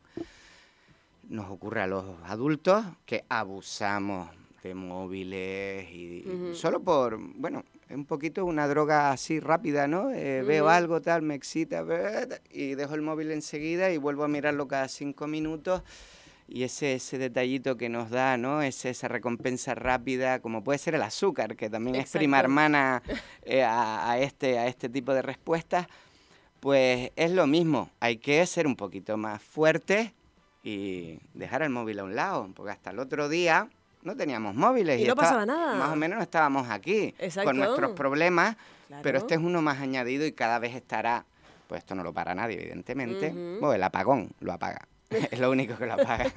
Nos 1.29 1.51
ocurre 1.51 1.83
a 1.83 1.87
los 1.87 2.05
adultos 2.25 2.85
que 3.05 3.25
abusamos 3.29 4.31
de 4.63 4.75
móviles 4.75 5.91
y, 5.91 6.25
solo 6.55 6.81
por, 6.81 7.19
bueno, 7.19 7.65
un 7.89 8.05
poquito 8.05 8.45
una 8.45 8.69
droga 8.69 9.11
así 9.11 9.41
rápida, 9.41 9.89
¿no? 9.89 10.11
Eh, 10.11 10.43
veo 10.43 10.69
algo 10.69 11.01
tal, 11.01 11.23
me 11.23 11.35
excita 11.35 11.85
y 12.51 12.75
dejo 12.75 12.95
el 12.95 13.03
móvil 13.03 13.31
enseguida 13.31 13.91
y 13.91 13.97
vuelvo 13.97 14.25
a 14.25 14.29
mirarlo 14.29 14.69
cada 14.69 14.89
cinco 14.89 15.27
minutos 15.27 15.83
y 16.51 16.65
ese, 16.65 16.95
ese 16.95 17.17
detallito 17.17 17.77
que 17.77 17.89
nos 17.89 18.11
da, 18.11 18.37
¿no? 18.37 18.61
esa 18.61 19.07
recompensa 19.07 19.77
rápida, 19.77 20.41
como 20.41 20.65
puede 20.65 20.79
ser 20.79 20.97
el 20.97 21.03
azúcar, 21.03 21.55
que 21.55 21.71
también 21.71 21.95
es 21.95 22.11
prima 22.11 22.41
hermana 22.41 23.03
eh, 23.43 23.63
a, 23.63 24.19
este, 24.19 24.59
a 24.59 24.67
este 24.67 24.89
tipo 24.89 25.15
de 25.15 25.23
respuestas, 25.23 25.87
pues 26.59 27.13
es 27.15 27.31
lo 27.31 27.47
mismo. 27.47 27.89
Hay 28.01 28.17
que 28.17 28.45
ser 28.47 28.67
un 28.67 28.75
poquito 28.75 29.17
más 29.17 29.41
fuerte 29.41 30.13
y 30.65 31.21
dejar 31.35 31.63
el 31.63 31.71
móvil 31.71 32.01
a 32.01 32.05
un 32.05 32.17
lado, 32.17 32.51
porque 32.55 32.73
hasta 32.73 32.91
el 32.91 32.99
otro 32.99 33.29
día 33.29 33.69
no 34.03 34.17
teníamos 34.17 34.57
móviles. 34.57 35.01
Y, 35.01 35.05
no 35.05 35.15
pasaba 35.15 35.47
nada. 35.47 35.77
Más 35.77 35.93
o 35.93 35.97
menos 35.97 36.21
estábamos 36.21 36.69
aquí 36.69 37.15
con 37.45 37.59
nuestros 37.59 37.93
problemas, 37.93 38.57
pero 39.05 39.19
este 39.19 39.35
es 39.35 39.41
uno 39.41 39.63
más 39.63 39.79
añadido 39.79 40.27
y 40.27 40.33
cada 40.33 40.59
vez 40.59 40.75
estará, 40.75 41.25
pues 41.69 41.79
esto 41.79 41.95
no 41.95 42.03
lo 42.03 42.13
para 42.13 42.35
nadie, 42.35 42.61
evidentemente, 42.61 43.31
bueno, 43.31 43.73
el 43.73 43.83
apagón 43.85 44.31
lo 44.41 44.53
apaga. 44.53 44.90
es 45.31 45.41
lo 45.41 45.51
único 45.51 45.77
que 45.77 45.87
lo 45.87 45.95
apaga. 45.95 46.31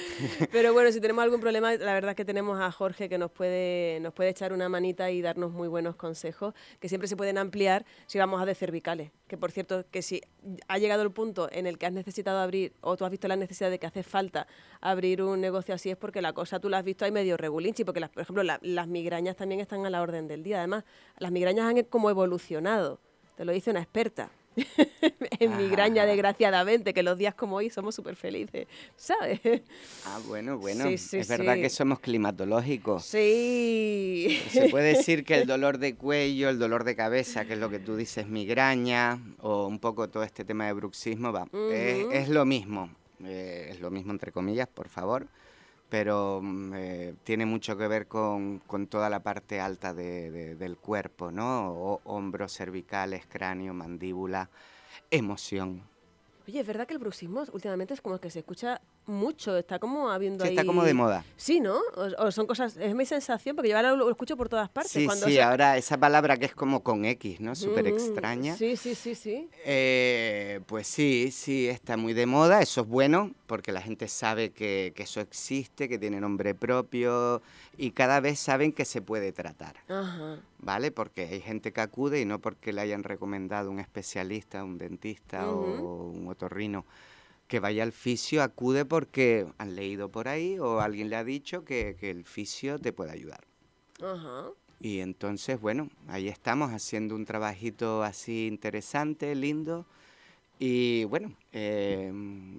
Pero 0.52 0.72
bueno, 0.72 0.92
si 0.92 1.00
tenemos 1.00 1.24
algún 1.24 1.40
problema, 1.40 1.74
la 1.74 1.94
verdad 1.94 2.10
es 2.10 2.16
que 2.16 2.24
tenemos 2.24 2.60
a 2.60 2.70
Jorge 2.70 3.08
que 3.08 3.18
nos 3.18 3.30
puede, 3.32 3.98
nos 4.00 4.12
puede 4.12 4.30
echar 4.30 4.52
una 4.52 4.68
manita 4.68 5.10
y 5.10 5.20
darnos 5.20 5.50
muy 5.50 5.66
buenos 5.66 5.96
consejos, 5.96 6.54
que 6.78 6.88
siempre 6.88 7.08
se 7.08 7.16
pueden 7.16 7.38
ampliar 7.38 7.84
si 8.06 8.18
vamos 8.18 8.40
a 8.40 8.46
de 8.46 8.54
cervicales. 8.54 9.10
Que 9.26 9.36
por 9.36 9.50
cierto, 9.50 9.84
que 9.90 10.02
si 10.02 10.22
ha 10.68 10.78
llegado 10.78 11.02
el 11.02 11.10
punto 11.10 11.48
en 11.50 11.66
el 11.66 11.76
que 11.76 11.86
has 11.86 11.92
necesitado 11.92 12.38
abrir, 12.38 12.72
o 12.82 12.96
tú 12.96 13.04
has 13.04 13.10
visto 13.10 13.26
la 13.26 13.36
necesidad 13.36 13.68
de 13.68 13.80
que 13.80 13.86
hace 13.88 14.04
falta 14.04 14.46
abrir 14.80 15.22
un 15.22 15.40
negocio 15.40 15.74
así, 15.74 15.90
es 15.90 15.96
porque 15.96 16.22
la 16.22 16.32
cosa 16.32 16.60
tú 16.60 16.68
la 16.68 16.78
has 16.78 16.84
visto 16.84 17.04
ahí 17.04 17.10
medio 17.10 17.36
regulinchi, 17.36 17.84
porque 17.84 17.98
las, 17.98 18.10
por 18.10 18.22
ejemplo 18.22 18.44
las 18.44 18.88
migrañas 18.88 19.34
también 19.34 19.60
están 19.60 19.84
a 19.86 19.90
la 19.90 20.02
orden 20.02 20.28
del 20.28 20.44
día. 20.44 20.58
Además, 20.58 20.84
las 21.18 21.32
migrañas 21.32 21.66
han 21.66 21.82
como 21.84 22.10
evolucionado. 22.10 23.00
Te 23.36 23.44
lo 23.44 23.52
dice 23.52 23.70
una 23.70 23.80
experta. 23.80 24.30
en 25.38 25.56
migraña, 25.56 26.06
desgraciadamente, 26.06 26.92
que 26.92 27.02
los 27.02 27.16
días 27.16 27.34
como 27.34 27.56
hoy 27.56 27.70
somos 27.70 27.94
súper 27.94 28.16
felices, 28.16 28.66
¿sabes? 28.96 29.40
Ah, 30.06 30.18
bueno, 30.26 30.58
bueno. 30.58 30.86
es 30.86 31.28
verdad 31.28 31.54
que 31.54 31.70
somos 31.70 32.00
climatológicos. 32.00 33.04
Sí. 33.04 34.40
Se 34.50 34.68
puede 34.68 34.94
decir 34.96 35.24
que 35.24 35.38
el 35.38 35.46
dolor 35.46 35.78
de 35.78 35.94
cuello, 35.94 36.48
el 36.48 36.58
dolor 36.58 36.84
de 36.84 36.96
cabeza, 36.96 37.44
que 37.44 37.54
es 37.54 37.58
lo 37.58 37.70
que 37.70 37.78
tú 37.78 37.96
dices, 37.96 38.26
migraña, 38.26 39.20
o 39.40 39.66
un 39.66 39.78
poco 39.78 40.08
todo 40.08 40.22
este 40.22 40.44
tema 40.44 40.66
de 40.66 40.72
bruxismo, 40.72 41.32
va, 41.32 41.46
es, 41.72 42.28
lo 42.28 42.44
mismo. 42.44 42.90
Eh, 43.24 43.68
es 43.70 43.80
lo 43.80 43.90
mismo, 43.90 44.12
entre 44.12 44.32
comillas, 44.32 44.68
por 44.68 44.88
favor 44.88 45.26
pero 45.90 46.40
mm, 46.42 46.72
eh, 46.74 47.14
tiene 47.24 47.44
mucho 47.44 47.76
que 47.76 47.88
ver 47.88 48.06
con, 48.08 48.62
toda 48.88 49.10
la 49.10 49.22
parte 49.22 49.60
alta 49.60 49.92
del 49.92 50.76
cuerpo, 50.78 51.30
¿no? 51.30 52.00
hombros, 52.04 52.56
cervicales, 52.56 53.26
cráneo, 53.26 53.74
mandíbula, 53.74 54.48
emoción. 55.10 55.82
Oye, 56.48 56.60
es 56.60 56.66
verdad 56.66 56.86
que 56.86 56.94
el 56.94 56.98
bruxismo 56.98 57.44
últimamente 57.52 57.94
es 57.94 58.00
como 58.00 58.18
que 58.18 58.30
se 58.30 58.40
escucha 58.40 58.80
mucho, 59.06 59.56
está 59.56 59.78
como 59.78 60.10
habiendo 60.10 60.44
sí, 60.44 60.50
está 60.50 60.64
como 60.64 60.84
de 60.84 60.94
moda. 60.94 61.24
Sí, 61.36 61.60
¿no? 61.60 61.78
O, 62.18 62.30
son 62.30 62.46
cosas, 62.46 62.76
es 62.76 62.94
mi 62.94 63.04
sensación, 63.04 63.56
porque 63.56 63.70
yo 63.70 63.76
ahora 63.76 63.92
lo, 63.92 64.08
escucho 64.10 64.36
por 64.36 64.48
todas 64.48 64.68
partes. 64.68 64.92
Sí, 64.92 65.08
sí, 65.24 65.38
ahora 65.38 65.76
esa 65.76 65.98
palabra 65.98 66.36
que 66.36 66.46
es 66.46 66.54
como 66.54 66.82
con 66.82 67.04
X, 67.04 67.40
¿no? 67.40 67.54
Súper 67.54 67.88
extraña. 67.88 68.56
Sí, 68.56 68.76
sí, 68.76 68.94
sí, 68.94 69.14
sí. 69.14 69.48
Eh, 69.64 70.60
pues 70.66 70.86
sí, 70.86 71.30
sí, 71.32 71.68
está 71.68 71.96
muy 71.96 72.14
de 72.14 72.26
moda, 72.26 72.62
eso 72.62 72.82
es 72.82 72.86
bueno, 72.86 73.32
porque 73.46 73.72
la 73.72 73.82
gente 73.82 74.08
sabe 74.08 74.50
que, 74.50 74.92
que, 74.94 75.02
eso 75.02 75.20
existe, 75.20 75.88
que 75.88 75.98
tiene 75.98 76.20
nombre 76.20 76.54
propio, 76.54 77.42
y 77.80 77.92
cada 77.92 78.20
vez 78.20 78.38
saben 78.38 78.72
que 78.72 78.84
se 78.84 79.00
puede 79.00 79.32
tratar. 79.32 79.76
Ajá. 79.88 80.38
¿Vale? 80.58 80.90
Porque 80.90 81.22
hay 81.22 81.40
gente 81.40 81.72
que 81.72 81.80
acude 81.80 82.20
y 82.20 82.26
no 82.26 82.38
porque 82.38 82.74
le 82.74 82.82
hayan 82.82 83.04
recomendado 83.04 83.70
un 83.70 83.80
especialista, 83.80 84.62
un 84.62 84.76
dentista 84.76 85.48
o 85.50 86.10
un 86.10 86.28
otorrino 86.28 86.84
que 87.48 87.58
vaya 87.58 87.82
al 87.82 87.92
fisio, 87.92 88.42
acude 88.42 88.84
porque 88.84 89.46
han 89.56 89.74
leído 89.74 90.10
por 90.10 90.28
ahí 90.28 90.58
o 90.58 90.80
alguien 90.80 91.08
le 91.08 91.16
ha 91.16 91.24
dicho 91.24 91.64
que, 91.64 91.96
el 92.02 92.24
fisio 92.24 92.78
te 92.78 92.92
puede 92.92 93.12
ayudar. 93.12 93.40
Y 94.78 95.00
entonces, 95.00 95.58
bueno, 95.58 95.88
ahí 96.06 96.28
estamos 96.28 96.72
haciendo 96.72 97.14
un 97.14 97.24
trabajito 97.24 98.02
así 98.02 98.46
interesante, 98.46 99.34
lindo. 99.34 99.86
Y 100.58 101.04
bueno, 101.04 101.32
eh, 101.52 102.12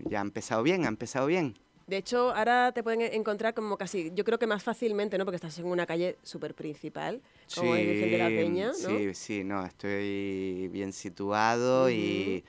ya 0.10 0.20
ha 0.20 0.24
empezado 0.24 0.64
bien, 0.64 0.86
ha 0.86 0.90
empezado 0.90 1.28
bien. 1.28 1.56
De 1.88 1.98
hecho, 1.98 2.34
ahora 2.34 2.72
te 2.72 2.84
pueden 2.84 3.02
encontrar 3.02 3.54
como 3.54 3.78
casi, 3.78 4.12
yo 4.16 4.24
creo 4.24 4.40
que 4.40 4.48
más 4.48 4.64
fácilmente, 4.64 5.18
¿no? 5.18 5.26
Porque 5.26 5.36
estás 5.36 5.58
en 5.60 5.66
una 5.66 5.86
calle 5.86 6.18
súper 6.24 6.54
principal, 6.54 7.22
como 7.56 7.76
sí, 7.76 7.86
de 7.86 8.18
la 8.18 8.28
Peña, 8.28 8.68
¿no? 8.68 8.74
Sí, 8.74 9.14
sí, 9.14 9.44
no, 9.44 9.66
estoy 9.66 10.70
bien 10.72 10.94
situado 10.94 11.90
y 11.90 12.44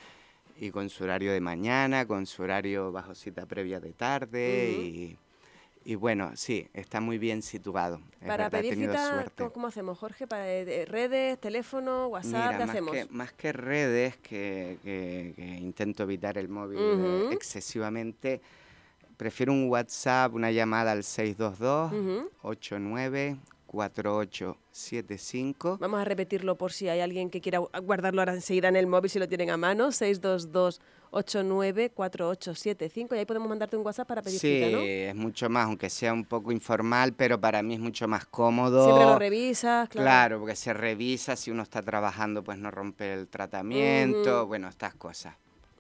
y 0.62 0.70
con 0.70 0.88
su 0.88 1.02
horario 1.02 1.32
de 1.32 1.40
mañana, 1.40 2.06
con 2.06 2.24
su 2.24 2.40
horario 2.40 2.92
bajo 2.92 3.16
cita 3.16 3.46
previa 3.46 3.80
de 3.80 3.92
tarde 3.92 5.16
y, 5.84 5.94
bueno, 5.96 6.30
sí, 6.36 6.68
está 6.72 7.00
muy 7.00 7.18
bien 7.18 7.42
situado. 7.42 8.00
Para 8.24 8.48
pedir 8.48 8.76
cita, 8.76 9.26
¿cómo, 9.52 9.66
hacemos, 9.66 9.98
Jorge? 9.98 10.28
¿Para 10.28 10.44
redes, 10.44 11.40
teléfono, 11.40 12.06
WhatsApp? 12.06 12.52
¿Qué 12.52 12.58
más 12.58 12.70
hacemos? 12.70 12.92
Que, 12.92 13.06
más 13.06 13.32
que 13.32 13.52
redes, 13.52 14.16
que, 14.18 15.34
intento 15.60 16.04
evitar 16.04 16.38
el 16.38 16.48
móvil 16.48 16.78
eh, 16.80 17.28
excesivamente, 17.32 18.40
prefiero 19.16 19.52
un 19.52 19.68
WhatsApp, 19.68 20.34
una 20.34 20.50
llamada 20.50 20.92
al 20.92 21.04
622 21.04 22.30
89 22.42 23.38
4875. 23.72 25.78
Vamos 25.80 26.00
a 26.00 26.04
repetirlo 26.04 26.58
por 26.58 26.72
si 26.72 26.90
hay 26.90 27.00
alguien 27.00 27.30
que 27.30 27.40
quiera 27.40 27.58
guardarlo 27.58 28.20
ahora 28.20 28.34
enseguida 28.34 28.68
en 28.68 28.76
el 28.76 28.86
móvil 28.86 29.10
si 29.10 29.18
lo 29.18 29.26
tienen 29.26 29.48
a 29.50 29.56
mano. 29.56 29.90
622 29.92 30.80
894875 31.10 33.14
y 33.14 33.18
ahí 33.18 33.24
podemos 33.24 33.48
mandarte 33.48 33.76
un 33.76 33.84
WhatsApp 33.84 34.08
para 34.08 34.22
pedir 34.22 34.38
sí, 34.38 34.68
¿no? 34.72 34.78
es 34.78 35.14
mucho 35.14 35.48
más, 35.48 35.66
aunque 35.66 35.90
sea 35.90 36.12
un 36.12 36.24
poco 36.24 36.52
informal, 36.52 37.14
pero 37.14 37.40
para 37.40 37.62
mí 37.62 37.74
es 37.74 37.80
mucho 37.80 38.06
más 38.08 38.26
cómodo. 38.26 38.84
Siempre 38.84 39.06
lo 39.06 39.18
revisas, 39.18 39.88
claro. 39.88 40.04
Claro, 40.04 40.38
porque 40.40 40.56
se 40.56 40.74
revisa, 40.74 41.36
si 41.36 41.50
uno 41.50 41.62
está 41.62 41.82
trabajando, 41.82 42.44
pues 42.44 42.58
no 42.58 42.70
rompe 42.70 43.12
el 43.12 43.28
tratamiento, 43.28 44.46
bueno, 44.46 44.68
estas 44.68 44.94
cosas. 44.94 45.34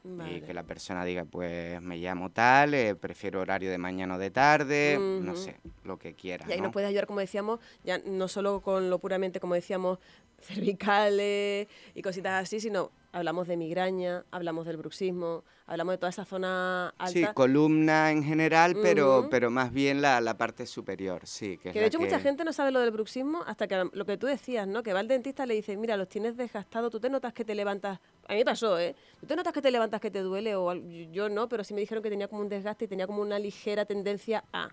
Y 0.04 0.40
que 0.40 0.52
la 0.52 0.64
persona 0.64 1.04
diga, 1.04 1.24
pues 1.24 1.80
me 1.80 1.96
llamo 1.96 2.30
tal, 2.30 2.74
eh, 2.74 2.96
prefiero 2.96 3.40
horario 3.40 3.70
de 3.70 3.78
mañana 3.78 4.16
o 4.16 4.18
de 4.18 4.30
tarde, 4.30 4.98
no 4.98 5.36
sé, 5.36 5.60
lo 5.84 5.98
que 5.98 6.14
quiera. 6.14 6.44
Y 6.48 6.52
ahí 6.52 6.60
nos 6.60 6.72
puedes 6.72 6.88
ayudar, 6.88 7.06
como 7.06 7.20
decíamos, 7.20 7.60
ya 7.84 7.98
no 7.98 8.26
solo 8.26 8.60
con 8.60 8.90
lo 8.90 8.98
puramente, 8.98 9.38
como 9.38 9.54
decíamos, 9.54 9.98
cervicales 10.40 11.68
y 11.94 12.02
cositas 12.02 12.42
así, 12.42 12.58
sino 12.58 12.90
hablamos 13.12 13.46
de 13.46 13.56
migraña, 13.56 14.24
hablamos 14.30 14.66
del 14.66 14.78
bruxismo, 14.78 15.44
hablamos 15.66 15.92
de 15.92 15.98
toda 15.98 16.10
esa 16.10 16.24
zona 16.24 16.88
alta. 16.98 17.12
Sí, 17.12 17.26
columna 17.34 18.10
en 18.10 18.24
general, 18.24 18.74
pero, 18.82 19.28
pero 19.30 19.50
más 19.50 19.72
bien 19.72 20.00
la, 20.00 20.20
la, 20.20 20.36
parte 20.36 20.66
superior, 20.66 21.26
sí. 21.26 21.58
Que, 21.58 21.72
de 21.72 21.86
hecho 21.86 22.00
mucha 22.00 22.18
gente 22.18 22.44
no 22.44 22.52
sabe 22.52 22.72
lo 22.72 22.80
del 22.80 22.90
bruxismo 22.90 23.42
hasta 23.46 23.68
que 23.68 23.88
lo 23.92 24.04
que 24.06 24.16
tú 24.16 24.26
decías, 24.26 24.66
¿no? 24.66 24.82
Que 24.82 24.92
va 24.92 25.00
al 25.00 25.08
dentista 25.08 25.44
y 25.44 25.48
le 25.48 25.54
dice, 25.54 25.76
mira, 25.76 25.96
los 25.96 26.08
tienes 26.08 26.36
desgastados, 26.36 26.90
tú 26.90 26.98
te 26.98 27.10
notas 27.10 27.32
que 27.34 27.44
te 27.44 27.54
levantas, 27.54 28.00
a 28.32 28.36
mí 28.36 28.44
pasó, 28.44 28.78
¿eh? 28.78 28.94
Tú 29.26 29.36
notas 29.36 29.52
que 29.52 29.62
te 29.62 29.70
levantas 29.70 30.00
que 30.00 30.10
te 30.10 30.20
duele 30.20 30.56
o 30.56 30.74
yo 30.74 31.28
no, 31.28 31.48
pero 31.48 31.64
sí 31.64 31.74
me 31.74 31.80
dijeron 31.80 32.02
que 32.02 32.10
tenía 32.10 32.28
como 32.28 32.40
un 32.40 32.48
desgaste 32.48 32.86
y 32.86 32.88
tenía 32.88 33.06
como 33.06 33.22
una 33.22 33.38
ligera 33.38 33.84
tendencia 33.84 34.44
a, 34.52 34.70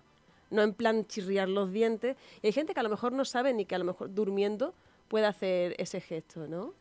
no 0.50 0.62
en 0.62 0.72
plan 0.72 1.06
chirriar 1.06 1.48
los 1.48 1.72
dientes. 1.72 2.16
Y 2.42 2.48
hay 2.48 2.52
gente 2.52 2.74
que 2.74 2.80
a 2.80 2.82
lo 2.82 2.88
mejor 2.88 3.12
no 3.12 3.24
sabe 3.24 3.52
ni 3.52 3.66
que 3.66 3.74
a 3.74 3.78
lo 3.78 3.84
mejor 3.84 4.12
durmiendo 4.14 4.74
puede 5.08 5.26
hacer 5.26 5.74
ese 5.78 6.00
gesto, 6.00 6.46
¿no? 6.46 6.74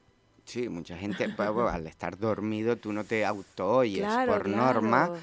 Sí, 0.46 0.70
mucha 0.70 0.98
gente, 0.98 1.30
pues, 1.30 1.50
al 1.50 1.86
estar 1.86 2.18
dormido 2.18 2.76
tú 2.78 2.92
no 2.92 3.04
te 3.04 3.26
auto 3.26 3.70
oyes 3.70 4.08
por 4.26 4.48
norma. 4.48 5.14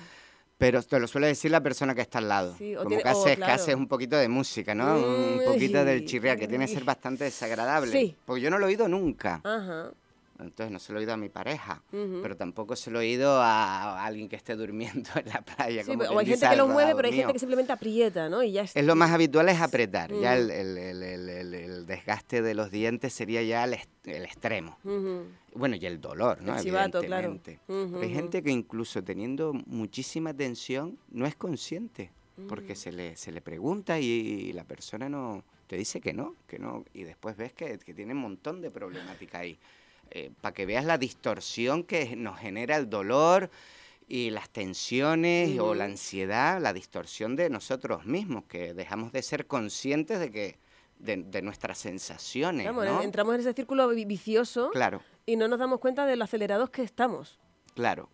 Pero 0.58 0.82
te 0.82 0.98
lo 0.98 1.06
suele 1.06 1.26
decir 1.26 1.50
la 1.50 1.62
persona 1.62 1.94
que 1.94 2.00
está 2.00 2.18
al 2.18 2.28
lado. 2.28 2.56
Como 2.78 2.88
que, 2.88 3.02
haces, 3.04 3.36
que 3.36 3.44
haces 3.44 3.75
un 3.75 3.88
poquito 3.88 4.16
de 4.16 4.26
música, 4.26 4.75
¿no? 4.75 4.96
un 4.96 5.42
poquito 5.44 5.84
del 5.84 6.06
chirriar, 6.06 6.38
que 6.38 6.48
tiene 6.48 6.66
que 6.66 6.72
ser 6.72 6.84
bastante 6.84 7.25
desagradable. 7.25 7.92
Sí. 7.92 8.16
Porque 8.25 8.40
yo 8.40 8.48
no 8.48 8.58
lo 8.58 8.64
he 8.64 8.68
oído 8.68 8.88
nunca. 8.88 9.42
Ajá. 9.44 9.90
Entonces 10.38 10.71
no 10.71 10.78
se 10.78 10.93
lo 10.93 10.99
he 10.99 11.02
oído 11.02 11.14
a 11.14 11.16
mi 11.16 11.28
pareja, 11.28 11.83
pero 11.90 12.37
tampoco 12.37 12.76
se 12.76 12.90
lo 12.90 13.00
he 13.00 13.07
oído 13.07 13.40
a, 13.40 14.05
alguien 14.05 14.28
que 14.28 14.37
esté 14.37 14.55
durmiendo 14.55 15.11
en 15.16 15.28
la 15.28 15.43
playa. 15.43 15.85
Sí, 15.85 15.93
o 15.93 16.19
hay 16.19 16.26
gente 16.26 16.49
que 16.49 16.57
lo 16.57 16.69
mueve, 16.69 16.95
pero 16.95 17.09
hay 17.09 17.14
gente 17.14 17.33
que 17.33 17.38
simplemente 17.38 17.73
aprieta, 17.73 18.28
¿no? 18.28 18.43
Y 18.43 18.52
ya 18.52 18.62
es... 18.62 18.75
lo 18.85 18.97
más 18.97 19.11
habitual 19.11 19.49
es 19.49 19.61
apretar. 19.61 20.12
Ya 20.12 20.37
el, 20.37 20.50
el, 20.50 20.78
el, 20.78 21.87
desgaste 21.87 22.43
de 22.43 22.55
los 22.55 22.71
dientes 22.71 23.12
sería 23.12 23.43
ya 23.43 23.64
el, 23.64 23.75
extremo. 24.05 24.78
Bueno, 25.55 25.76
y 25.76 25.87
el 25.87 26.00
dolor, 26.00 26.43
¿no? 26.43 26.59
Evidentemente. 26.59 27.61
claro. 27.66 28.00
hay 28.00 28.12
gente 28.12 28.43
que 28.43 28.50
incluso 28.50 29.02
teniendo 29.02 29.52
muchísima 29.66 30.35
tensión 30.35 30.99
no 31.11 31.26
es 31.26 31.35
consciente, 31.35 32.12
porque 32.49 32.75
se 32.75 32.93
le, 32.93 33.16
se 33.16 33.33
le 33.33 33.40
pregunta 33.40 33.99
y, 33.99 34.52
la 34.52 34.64
persona 34.64 35.09
no 35.09 35.45
te 35.66 35.76
dice 35.76 36.00
que 36.00 36.12
no, 36.12 36.37
que 36.47 36.59
no, 36.59 36.85
y 36.93 37.02
después 37.02 37.37
ves 37.37 37.52
que, 37.52 37.78
que 37.78 37.95
tiene 37.95 38.12
un 38.12 38.21
montón 38.21 38.61
de 38.61 38.71
problemática 38.71 39.38
ahí. 39.38 39.59
Eh, 40.10 40.30
para 40.40 40.54
que 40.54 40.66
veas 40.66 40.84
la 40.84 40.98
distorsión 40.98 41.84
que 41.84 42.16
nos 42.16 42.38
genera 42.38 42.76
el 42.76 42.88
dolor 42.88 43.50
y 44.08 44.30
las 44.30 44.50
tensiones 44.50 45.58
o 45.58 45.75
la 45.75 45.84
ansiedad, 45.84 46.60
la 46.60 46.72
distorsión 46.72 47.34
de 47.36 47.50
nosotros 47.50 48.06
mismos, 48.06 48.44
que 48.44 48.72
dejamos 48.72 49.12
de 49.12 49.22
ser 49.22 49.46
conscientes 49.46 50.20
de 50.20 50.30
que 50.30 50.58
de, 50.98 51.42
nuestras 51.42 51.78
sensaciones. 51.78 52.66
Entramos 53.02 53.34
en 53.34 53.40
ese 53.40 53.52
círculo 53.52 53.88
vicioso 53.88 54.70
claro. 54.70 55.02
y 55.26 55.36
no 55.36 55.48
nos 55.48 55.58
damos 55.58 55.80
cuenta 55.80 56.06
de 56.06 56.16
lo 56.16 56.25
acelerados 56.25 56.70
que 56.70 56.82
estamos. 56.82 57.38
Claro. 57.75 58.08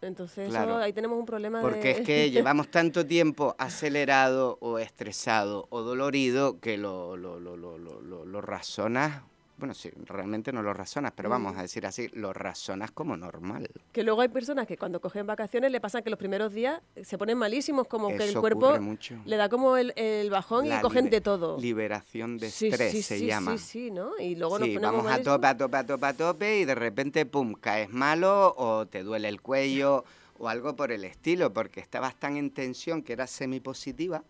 Entonces 0.00 0.52
ahí 0.52 0.92
tenemos 0.92 1.16
un 1.16 1.26
problema 1.26 1.60
Porque 1.60 1.92
es 1.92 2.00
que 2.00 2.30
llevamos 2.32 2.70
tanto 2.70 3.06
tiempo 3.06 3.54
acelerado 3.58 4.58
o 4.60 4.80
estresado 4.80 5.68
o 5.70 5.82
dolorido 5.82 6.58
que 6.58 6.76
lo, 6.76 7.16
lo, 7.16 7.38
lo, 7.38 7.56
lo, 7.56 7.78
lo, 7.78 8.24
lo 8.24 8.40
razonas 8.40 9.22
bueno, 9.56 9.74
sí, 9.74 9.90
realmente 10.06 10.52
no 10.52 10.62
lo 10.62 10.72
razonas, 10.74 11.12
pero 11.14 11.28
vamos 11.28 11.56
a 11.56 11.62
decir 11.62 11.86
así, 11.86 12.08
lo 12.14 12.32
razonas 12.32 12.90
como 12.90 13.16
normal. 13.16 13.70
Que 13.92 14.02
luego 14.02 14.22
hay 14.22 14.28
personas 14.28 14.66
que 14.66 14.76
cuando 14.76 15.00
cogen 15.00 15.26
vacaciones 15.26 15.70
le 15.70 15.80
pasa 15.80 16.02
que 16.02 16.10
los 16.10 16.18
primeros 16.18 16.52
días 16.52 16.80
se 17.02 17.18
ponen 17.18 17.38
malísimos, 17.38 17.86
como 17.86 18.08
que 18.08 18.24
el 18.24 18.34
cuerpo 18.38 18.76
le 19.24 19.36
da 19.36 19.48
como 19.48 19.76
el, 19.76 20.30
bajón 20.30 20.66
y 20.66 20.80
cogen 20.80 21.10
de 21.10 21.20
todo. 21.20 21.58
Liberación 21.60 22.38
de 22.38 22.48
estrés 22.48 23.06
se 23.06 23.24
llama. 23.24 23.58
Sí, 23.58 23.64
sí, 23.64 23.90
¿no? 23.90 24.18
Y 24.18 24.34
luego 24.34 24.58
nos 24.58 24.68
ponemos 24.68 25.04
vamos 25.04 25.12
a 25.12 25.22
tope, 25.22 25.46
a 25.46 25.56
tope, 25.56 25.76
a 25.76 25.86
tope, 25.86 26.06
a 26.06 26.14
tope 26.14 26.58
y 26.60 26.64
de 26.64 26.74
repente, 26.74 27.26
pum, 27.26 27.54
caes 27.54 27.90
malo 27.90 28.54
o 28.56 28.86
te 28.86 29.02
duele 29.02 29.28
el 29.28 29.40
cuello 29.40 30.04
o 30.38 30.48
algo 30.48 30.74
por 30.74 30.90
el 30.90 31.04
estilo, 31.04 31.52
porque 31.52 31.80
estabas 31.80 32.18
tan 32.18 32.36
en 32.36 32.50
tensión 32.50 33.02
que 33.02 33.12
eras 33.12 33.30
semipositiva 33.30 34.24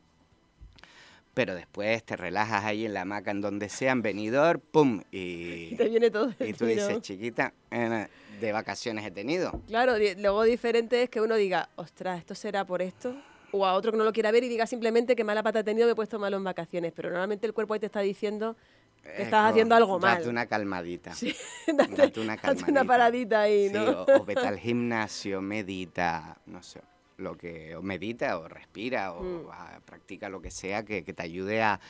pero 1.34 1.54
después 1.54 2.04
te 2.04 2.16
relajas 2.16 2.64
ahí 2.64 2.84
en 2.84 2.94
la 2.94 3.02
hamaca, 3.02 3.30
en 3.30 3.40
donde 3.40 3.68
sea, 3.68 3.92
en 3.92 4.02
venidor, 4.02 4.60
¡pum! 4.60 5.02
Y, 5.10 5.74
te 5.76 5.88
viene 5.88 6.10
todo. 6.10 6.32
Y 6.40 6.52
tú 6.52 6.66
dices, 6.66 7.00
chiquita, 7.00 7.54
de 7.70 8.52
vacaciones 8.52 9.06
he 9.06 9.10
tenido. 9.10 9.60
Claro, 9.66 9.94
luego 10.18 10.42
diferente 10.44 11.02
es 11.02 11.10
que 11.10 11.20
uno 11.20 11.36
diga, 11.36 11.68
ostras, 11.76 12.18
¿esto 12.18 12.34
será 12.34 12.64
por 12.64 12.82
esto? 12.82 13.14
O 13.50 13.66
a 13.66 13.74
otro 13.74 13.92
que 13.92 13.98
no 13.98 14.04
lo 14.04 14.12
quiera 14.12 14.30
ver 14.30 14.44
y 14.44 14.48
diga 14.48 14.66
simplemente 14.66 15.14
que 15.14 15.24
mala 15.24 15.42
pata 15.42 15.60
he 15.60 15.64
tenido, 15.64 15.86
me 15.86 15.92
he 15.92 15.96
puesto 15.96 16.18
malo 16.18 16.36
en 16.36 16.44
vacaciones. 16.44 16.92
Pero 16.94 17.10
normalmente 17.10 17.46
el 17.46 17.52
cuerpo 17.52 17.74
ahí 17.74 17.80
te 17.80 17.86
está 17.86 18.00
diciendo 18.00 18.56
que 19.02 19.22
estás 19.22 19.50
haciendo 19.50 19.74
algo 19.74 19.98
mal. 19.98 20.16
Date 20.18 20.28
una 20.28 20.46
calmadita. 20.46 21.14
Sí, 21.14 21.34
date, 21.66 22.20
una 22.20 22.36
calmadita. 22.36 22.60
Date 22.60 22.70
una 22.70 22.84
paradita 22.84 23.40
ahí, 23.42 23.68
¿no? 23.70 24.04
Sí, 24.06 24.12
o 24.18 24.24
vete 24.24 24.46
al 24.46 24.58
gimnasio, 24.58 25.42
medita, 25.42 26.38
no 26.46 26.62
sé 26.62 26.80
lo 27.16 27.36
que 27.36 27.76
medita 27.82 28.38
o 28.38 28.48
respira 28.48 29.12
o 29.12 29.22
mm. 29.22 29.82
practica 29.84 30.28
lo 30.28 30.40
que 30.40 30.50
sea 30.50 30.84
que, 30.84 31.02
te 31.02 31.22
ayude 31.22 31.62
a, 31.62 31.80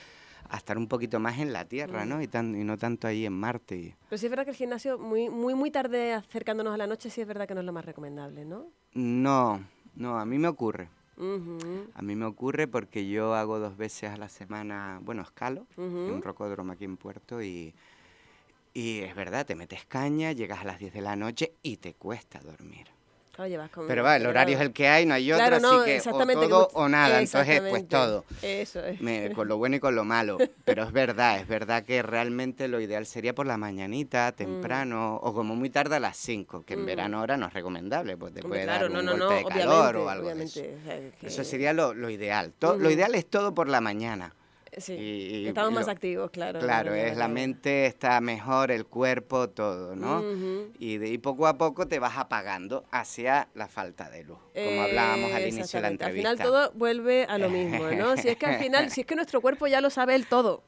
estar 0.54 0.76
un 0.76 0.88
poquito 0.88 1.18
más 1.20 1.38
en 1.38 1.52
la 1.52 1.64
Tierra, 1.64 2.04
¿no? 2.04 2.18
Mm. 2.18 2.22
Y, 2.22 2.28
tan, 2.28 2.60
y 2.60 2.64
no 2.64 2.76
tanto 2.76 3.06
ahí 3.06 3.24
en 3.24 3.32
Marte. 3.32 3.96
Pero 4.08 4.18
sí 4.18 4.26
es 4.26 4.30
verdad 4.30 4.44
que 4.44 4.50
el 4.50 4.56
gimnasio 4.56 4.98
muy, 4.98 5.28
muy, 5.28 5.54
muy 5.54 5.70
tarde 5.70 6.12
acercándonos 6.14 6.74
a 6.74 6.76
la 6.76 6.86
noche 6.86 7.10
sí 7.10 7.20
es 7.20 7.26
verdad 7.26 7.46
que 7.46 7.54
no 7.54 7.60
es 7.60 7.66
lo 7.66 7.72
más 7.72 7.84
recomendable, 7.84 8.44
¿no? 8.44 8.66
No, 8.94 9.64
no, 9.94 10.18
a 10.18 10.24
mí 10.24 10.38
me 10.38 10.48
ocurre. 10.48 10.88
A 11.94 12.02
mí 12.02 12.16
me 12.16 12.24
ocurre 12.24 12.66
porque 12.66 13.08
yo 13.08 13.34
hago 13.34 13.60
dos 13.60 13.76
veces 13.76 14.10
a 14.10 14.16
la 14.16 14.28
semana, 14.28 14.98
bueno, 15.02 15.22
escalo, 15.22 15.66
en 15.76 16.10
un 16.10 16.22
rocódromo 16.22 16.72
aquí 16.72 16.84
en 16.84 16.96
Puerto 16.96 17.40
y, 17.40 17.74
y 18.74 19.00
es 19.00 19.14
verdad, 19.14 19.46
te 19.46 19.54
metes 19.54 19.84
caña, 19.84 20.32
llegas 20.32 20.60
a 20.60 20.64
las 20.64 20.80
10 20.80 20.92
de 20.94 21.00
la 21.00 21.14
noche 21.14 21.52
y 21.62 21.76
te 21.76 21.94
cuesta 21.94 22.40
dormir. 22.40 22.88
Pero 23.88 24.02
va, 24.02 24.16
el 24.16 24.26
horario 24.26 24.56
es 24.56 24.60
el 24.60 24.72
que 24.72 24.88
hay, 24.88 25.06
no 25.06 25.14
hay 25.14 25.32
otro, 25.32 25.56
así 25.56 25.84
que 25.86 26.02
o 26.10 26.26
todo 26.26 26.68
o 26.74 26.88
nada, 26.88 27.18
entonces 27.18 27.62
pues 27.68 27.88
todo. 27.88 28.26
Eso 28.42 28.80
es. 28.84 29.00
con 29.34 29.48
lo 29.48 29.56
bueno 29.56 29.76
y 29.76 29.80
con 29.80 29.94
lo 29.94 30.04
malo. 30.04 30.36
Pero 30.64 30.82
es 30.82 30.92
verdad, 30.92 31.40
es 31.40 31.48
verdad 31.48 31.82
que 31.82 32.02
realmente 32.02 32.68
lo 32.68 32.78
ideal 32.80 33.06
sería 33.06 33.34
por 33.34 33.46
la 33.46 33.56
mañanita, 33.56 34.30
mm. 34.32 34.36
temprano, 34.36 35.16
o 35.16 35.32
como 35.32 35.56
muy 35.56 35.70
tarde 35.70 35.96
a 35.96 36.00
las 36.00 36.18
5, 36.18 36.64
que 36.64 36.74
en 36.74 36.82
mm. 36.82 36.86
verano 36.86 37.18
ahora 37.20 37.38
no 37.38 37.46
es 37.46 37.54
recomendable, 37.54 38.18
pues 38.18 38.34
te 38.34 38.42
puede 38.42 38.66
dar 38.66 38.90
un 38.90 39.06
golpe 39.06 39.34
de 39.34 39.44
calor 39.44 39.96
o 39.96 40.08
algo 40.10 40.30
eso. 40.30 40.60
eso. 41.22 41.44
sería 41.44 41.72
lo, 41.72 42.10
ideal. 42.10 42.52
Lo 42.60 42.90
ideal 42.90 43.14
es 43.14 43.26
todo 43.26 43.54
por 43.54 43.68
la 43.68 43.80
mañana. 43.80 44.34
Sí, 44.78 45.44
estamos 45.46 45.72
más 45.72 45.88
activos, 45.88 46.30
claro. 46.30 46.58
Claro, 46.60 46.94
es 46.94 47.14
la 47.16 47.28
mente 47.28 47.84
está 47.84 48.20
mejor, 48.22 48.70
el 48.70 48.86
cuerpo, 48.86 49.50
todo, 49.50 49.94
¿no? 49.94 50.24
y, 50.78 50.96
de, 50.96 51.18
poco 51.18 51.46
a 51.46 51.58
poco 51.58 51.86
te 51.86 51.98
vas 51.98 52.16
apagando 52.16 52.84
hacia 52.90 53.48
la 53.54 53.68
falta 53.68 54.08
de 54.08 54.24
luz, 54.24 54.38
como 54.54 54.82
hablábamos 54.82 55.32
al 55.32 55.48
inicio 55.48 55.78
de 55.78 55.82
la 55.82 55.88
entrevista. 55.88 56.30
Al 56.30 56.36
final 56.38 56.46
todo 56.46 56.72
vuelve 56.72 57.26
a 57.26 57.36
lo 57.36 57.50
mismo, 57.50 57.90
¿no? 57.90 58.16
Si 58.16 58.28
es 58.28 58.36
que 58.38 58.46
al 58.46 58.58
final, 58.58 58.90
si 58.90 59.02
es 59.02 59.06
que 59.06 59.14
nuestro 59.14 59.42
cuerpo 59.42 59.66
ya 59.66 59.82
lo 59.82 59.90
sabe 59.90 60.14
el 60.14 60.26
todo. 60.26 60.62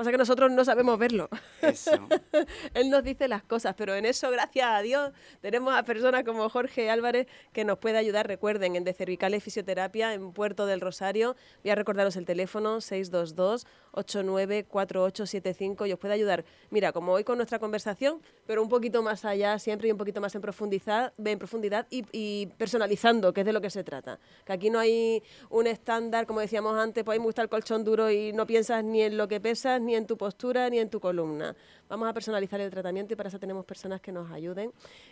O 0.00 0.04
sea 0.04 0.12
que 0.12 0.18
nosotros 0.18 0.52
no 0.52 0.64
sabemos 0.64 0.96
verlo. 0.96 1.28
Eso. 1.60 1.90
Él 2.74 2.88
nos 2.88 3.02
dice 3.02 3.26
las 3.26 3.42
cosas, 3.42 3.74
pero 3.76 3.96
en 3.96 4.06
eso, 4.06 4.30
gracias 4.30 4.68
a 4.68 4.80
Dios, 4.80 5.10
tenemos 5.40 5.74
a 5.74 5.82
personas 5.82 6.22
como 6.22 6.48
Jorge 6.48 6.88
Álvarez 6.88 7.26
que 7.52 7.64
nos 7.64 7.78
puede 7.78 7.98
ayudar. 7.98 8.28
Recuerden, 8.28 8.76
en 8.76 8.84
De 8.84 8.92
Cervicales 8.92 9.42
Fisioterapia, 9.42 10.14
en 10.14 10.32
Puerto 10.32 10.66
del 10.66 10.80
Rosario, 10.80 11.34
voy 11.64 11.72
a 11.72 11.74
recordaros 11.74 12.14
el 12.14 12.26
teléfono 12.26 12.80
622 12.80 13.66
894875 13.92 15.86
y 15.86 15.92
os 15.92 15.98
puede 15.98 16.14
ayudar. 16.14 16.44
Mira, 16.70 16.92
como 16.92 17.12
hoy 17.12 17.24
con 17.24 17.38
nuestra 17.38 17.58
conversación, 17.58 18.22
pero 18.46 18.62
un 18.62 18.68
poquito 18.68 19.02
más 19.02 19.24
allá 19.24 19.58
siempre 19.58 19.88
y 19.88 19.90
un 19.90 19.98
poquito 19.98 20.20
más 20.20 20.32
en 20.36 20.42
profundidad, 20.42 21.12
en 21.18 21.38
profundidad 21.40 21.88
y, 21.90 22.46
personalizando, 22.56 23.32
que 23.32 23.40
es 23.40 23.46
de 23.46 23.52
lo 23.52 23.60
que 23.60 23.70
se 23.70 23.82
trata. 23.82 24.20
Que 24.44 24.52
aquí 24.52 24.70
no 24.70 24.78
hay 24.78 25.24
un 25.50 25.66
estándar, 25.66 26.26
como 26.26 26.38
decíamos 26.38 26.78
antes, 26.78 27.02
pues 27.02 27.18
me 27.18 27.24
gusta 27.24 27.42
el 27.42 27.48
colchón 27.48 27.82
duro 27.82 28.10
y 28.10 28.32
no 28.32 28.46
piensas 28.46 28.84
ni 28.84 29.02
en 29.02 29.16
lo 29.16 29.26
que 29.26 29.40
pesas, 29.40 29.80
ni 29.88 29.96
en 29.96 30.06
tu 30.06 30.16
postura, 30.16 30.68
ni 30.70 30.78
en 30.78 30.90
tu 30.90 31.00
columna. 31.00 31.56
Vamos 31.88 32.08
a 32.08 32.12
personalizar 32.12 32.60
el 32.60 32.70
tratamiento 32.70 33.14
y 33.14 33.16
para 33.16 33.30
eso 33.30 33.38
tenemos 33.38 33.64
personas 33.64 34.00
que 34.00 34.12
nos 34.12 34.30
ayuden. 34.30 34.70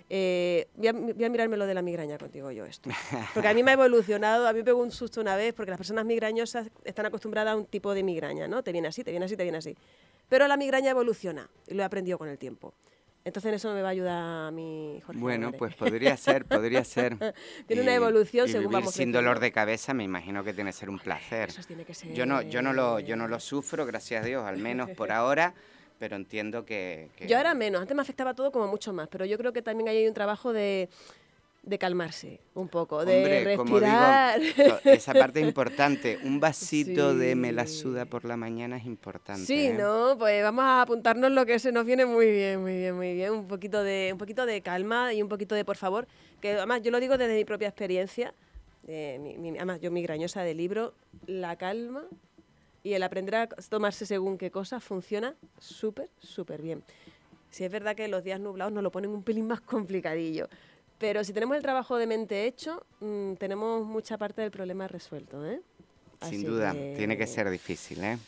Eh, 0.09 0.69
voy, 0.77 0.89
a, 0.89 0.93
mirarme 0.93 1.57
lo 1.57 1.67
de 1.67 1.73
la 1.75 1.83
migraña 1.83 2.19
contigo 2.19 2.53
yo 2.53 2.67
esto. 2.67 2.91
Porque 3.35 3.49
a 3.49 3.55
mí 3.55 3.63
me 3.63 3.71
ha 3.71 3.75
evolucionado, 3.75 4.47
a 4.47 4.53
mí 4.53 4.59
me 4.59 4.65
pegó 4.65 4.83
un 4.83 4.93
susto 4.93 5.21
una 5.21 5.35
vez, 5.35 5.55
porque 5.55 5.71
las 5.71 5.79
personas 5.79 6.05
migrañosas 6.05 6.69
están 6.85 7.07
acostumbradas 7.07 7.55
a 7.55 7.57
un 7.57 7.65
tipo 7.65 7.95
de 7.95 8.03
migraña, 8.03 8.47
¿no? 8.47 8.63
Te 8.63 8.71
viene 8.71 8.89
así, 8.89 9.03
te 9.03 9.11
viene 9.11 9.25
así, 9.25 9.37
te 9.37 9.43
viene 9.43 9.59
así. 9.59 9.75
Pero 10.29 10.47
la 10.47 10.59
migraña 10.59 10.91
evoluciona 10.91 11.49
y 11.67 11.75
lo 11.75 11.83
he 11.83 11.87
aprendido 11.87 12.19
con 12.19 12.29
el 12.29 12.37
tiempo. 12.37 12.75
Entonces 13.27 13.49
en 13.49 13.55
eso 13.55 13.75
me 13.75 13.83
va 13.83 13.89
a 13.89 13.91
ayudar 13.91 14.47
a 14.47 14.51
mi 14.53 15.03
Jorge. 15.05 15.21
Bueno, 15.21 15.51
pues 15.51 15.75
podría 15.75 16.17
ser, 16.17 16.45
podría 16.45 16.85
ser. 16.85 17.17
tiene 17.67 17.83
una 17.83 17.93
evolución 17.93 18.49
según 18.49 18.71
vamos 18.71 18.95
sin 18.95 19.11
dolor 19.11 19.41
de 19.41 19.51
cabeza, 19.51 19.95
me 19.95 20.05
imagino 20.05 20.45
que 20.45 20.53
tiene 20.53 20.71
que 20.71 20.77
ser 20.77 20.89
un 20.89 21.01
placer. 21.01 21.49
Eso 21.49 21.61
tiene 21.65 21.85
que 21.85 21.93
ser. 21.93 22.13
Yo 22.13 22.25
no, 22.25 22.41
yo 22.43 22.63
no 22.63 22.73
lo, 22.73 23.01
yo 23.01 23.17
no 23.17 23.27
lo 23.27 23.41
sufro, 23.41 23.85
gracias 23.85 24.23
a 24.23 24.27
Dios, 24.27 24.45
al 24.45 24.59
menos 24.59 24.91
por 24.91 25.11
ahora 25.13 25.55
pero 25.99 26.15
entiendo 26.15 26.67
que, 26.67 27.09
Yo 27.27 27.39
ahora 27.39 27.55
menos, 27.55 27.81
antes 27.81 27.97
me 27.97 28.03
afectaba 28.03 28.35
todo 28.35 28.53
como 28.53 28.67
mucho 28.69 28.93
más, 28.93 29.09
pero 29.09 29.25
yo 29.25 29.39
creo 29.39 29.55
que 29.55 29.63
también 29.63 29.89
hay 29.89 30.07
un 30.07 30.13
trabajo 30.13 30.53
de, 30.53 30.91
de 31.67 31.79
calmarse 31.79 32.41
un 32.55 32.69
poco, 32.69 33.05
de 33.05 33.45
respirar. 33.45 34.41
esa 34.85 35.13
parte 35.13 35.41
es 35.41 35.47
importante. 35.47 36.19
Un 36.25 36.39
vasito 36.39 37.15
de 37.15 37.35
melasuda 37.35 38.07
por 38.07 38.25
la 38.25 38.37
mañana 38.37 38.77
es 38.77 38.87
importante. 38.87 39.45
Sí, 39.45 39.67
¿eh? 39.67 39.77
¿no? 39.77 40.17
Pues 40.17 40.43
vamos 40.45 40.65
a 40.65 40.83
apuntarnos 40.83 41.33
lo 41.33 41.45
que 41.45 41.59
se 41.59 41.73
nos 41.73 41.85
viene 41.85 42.07
muy 42.07 42.31
bien, 42.31 42.63
muy 42.63 42.77
bien, 42.77 42.95
muy 42.95 43.15
bien. 43.15 43.33
Un 43.33 43.49
poquito 43.49 43.83
de, 43.83 44.11
un 44.13 44.19
poquito 44.19 44.47
de 44.47 44.61
calma 44.61 45.13
y 45.13 45.23
un 45.23 45.29
poquito 45.29 45.57
de 45.57 45.65
por 45.65 45.77
favor. 45.77 46.07
Que 46.41 46.53
además 46.53 46.83
yo 46.83 46.93
lo 46.93 47.01
digo 47.01 47.19
desde 47.19 47.35
mi 47.35 47.45
propia 47.45 47.67
experiencia. 47.67 48.33
además, 48.87 49.81
yo 49.81 49.91
migrañosa 49.91 50.43
de 50.43 50.55
libro, 50.55 50.95
la 51.27 51.57
calma 51.57 52.05
y 52.85 52.95
el 52.95 53.03
aprender 53.03 53.35
a 53.35 53.49
tomarse 53.49 54.07
según 54.07 54.39
qué 54.39 54.53
cosa 54.53 54.79
funciona 54.79 55.35
súper, 55.59 56.09
súper 56.21 56.63
bien. 56.63 56.85
Si 57.51 57.65
es 57.65 57.73
verdad 57.73 57.97
que 57.97 58.07
los 58.07 58.23
días 58.23 58.39
nublados 58.39 58.73
nos 58.73 58.85
lo 58.85 58.93
ponen 58.93 59.11
un 59.11 59.25
pelín 59.25 59.49
más 59.49 59.61
complicadillo, 59.61 60.49
pero 60.99 61.25
si 61.25 61.33
tenemos 61.33 61.57
el 61.57 61.63
trabajo 61.63 61.97
de 61.97 62.07
mente 62.07 62.47
hecho, 62.47 62.85
mm, 63.01 63.35
tenemos 63.35 63.85
mucha 63.85 64.17
parte 64.17 64.41
del 64.43 64.51
problema 64.51 64.89
resuelto. 64.89 65.45
¿eh? 65.47 65.61
Sin 66.23 66.45
duda, 66.45 66.73
tiene 66.73 67.17
que 67.17 67.27
ser 67.27 67.51
difícil, 67.51 68.03
¿eh? 68.03 68.19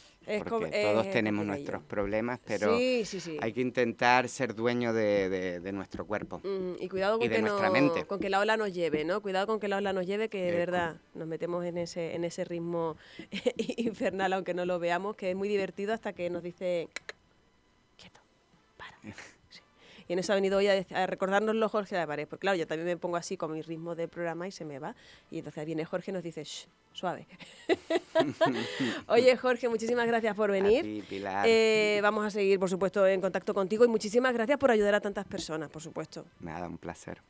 porque 0.47 0.83
todos 0.83 1.11
tenemos 1.11 1.47
nuestros 1.47 1.83
problemas, 1.83 2.39
pero 2.45 2.75
hay 2.75 3.53
que 3.53 3.61
intentar 3.61 4.29
ser 4.29 4.55
dueño 4.55 4.93
de, 4.93 5.71
nuestro 5.73 6.07
cuerpo. 6.07 6.43
y 6.79 6.89
cuidado 6.89 7.19
con, 7.19 7.29
que 7.29 7.41
no, 7.41 7.59
con 8.07 8.21
que 8.21 8.29
la 8.29 8.41
ola 8.41 8.57
nos 8.57 8.73
lleve, 8.75 9.05
¿no? 9.05 9.23
Cuidado 9.23 9.47
con 9.47 9.59
que 9.59 9.69
la 9.69 9.79
ola 9.79 9.93
nos 9.93 10.07
lleve, 10.07 10.29
que 10.29 10.43
de 10.43 10.53
verdad 10.53 10.97
nos 11.15 11.27
metemos 11.27 11.65
en 11.65 11.79
ese, 11.79 12.15
en 12.15 12.25
ese 12.25 12.45
ritmo 12.45 12.97
infernal, 13.77 14.35
aunque 14.35 14.53
no 14.53 14.67
lo 14.67 14.79
veamos, 14.79 15.17
que 15.17 15.31
es 15.31 15.37
muy 15.37 15.49
divertido 15.49 15.95
hasta 15.95 16.13
que 16.13 16.29
nos 16.29 16.43
dice, 16.43 16.89
quieto, 17.97 18.21
para. 18.77 18.99
Y 20.09 20.15
en 20.15 20.19
eso 20.19 20.33
ha 20.33 20.37
venido 20.37 20.59
hoy 20.59 20.67
a, 20.69 20.85
a 20.95 21.07
recordárnoslo 21.07 21.69
Jorge 21.69 21.97
Álvarez, 21.97 22.27
porque 22.27 22.41
claro, 22.41 22.57
yo 22.57 22.67
también 22.67 22.87
me 22.87 22.97
pongo 22.97 23.17
así 23.17 23.37
con 23.37 23.53
mi 23.53 23.63
ritmo 23.63 23.95
de 23.95 24.09
programa 24.09 24.49
y 24.49 24.51
se 24.51 24.65
me 24.65 24.79
va. 24.79 24.95
Y 25.31 25.39
entonces 25.39 25.65
viene 25.67 25.85
Jorge 25.85 26.11
y 26.11 26.15
nos 26.15 26.23
dice, 26.23 26.43
Shh, 26.45 26.67
suave. 26.93 27.27
Oye, 29.07 29.37
Jorge, 29.37 29.69
muchísimas 29.69 30.07
gracias 30.07 30.35
por 30.35 30.51
venir. 30.51 31.05
Eh, 31.47 32.01
vamos 32.03 32.25
a 32.25 32.31
seguir, 32.31 32.59
por 32.59 32.69
supuesto, 32.69 33.07
en 33.07 33.21
contacto 33.21 33.55
contigo 33.55 33.85
y 33.85 33.89
muchísimas 33.89 34.33
gracias 34.33 34.59
por 34.59 34.71
ayudar 34.71 34.95
a 34.95 35.01
tantas 35.01 35.27
personas, 35.27 35.69
por 35.71 35.83
supuesto. 35.83 36.25
Nada, 36.41 36.67
un 36.67 36.79
placer. 36.79 37.21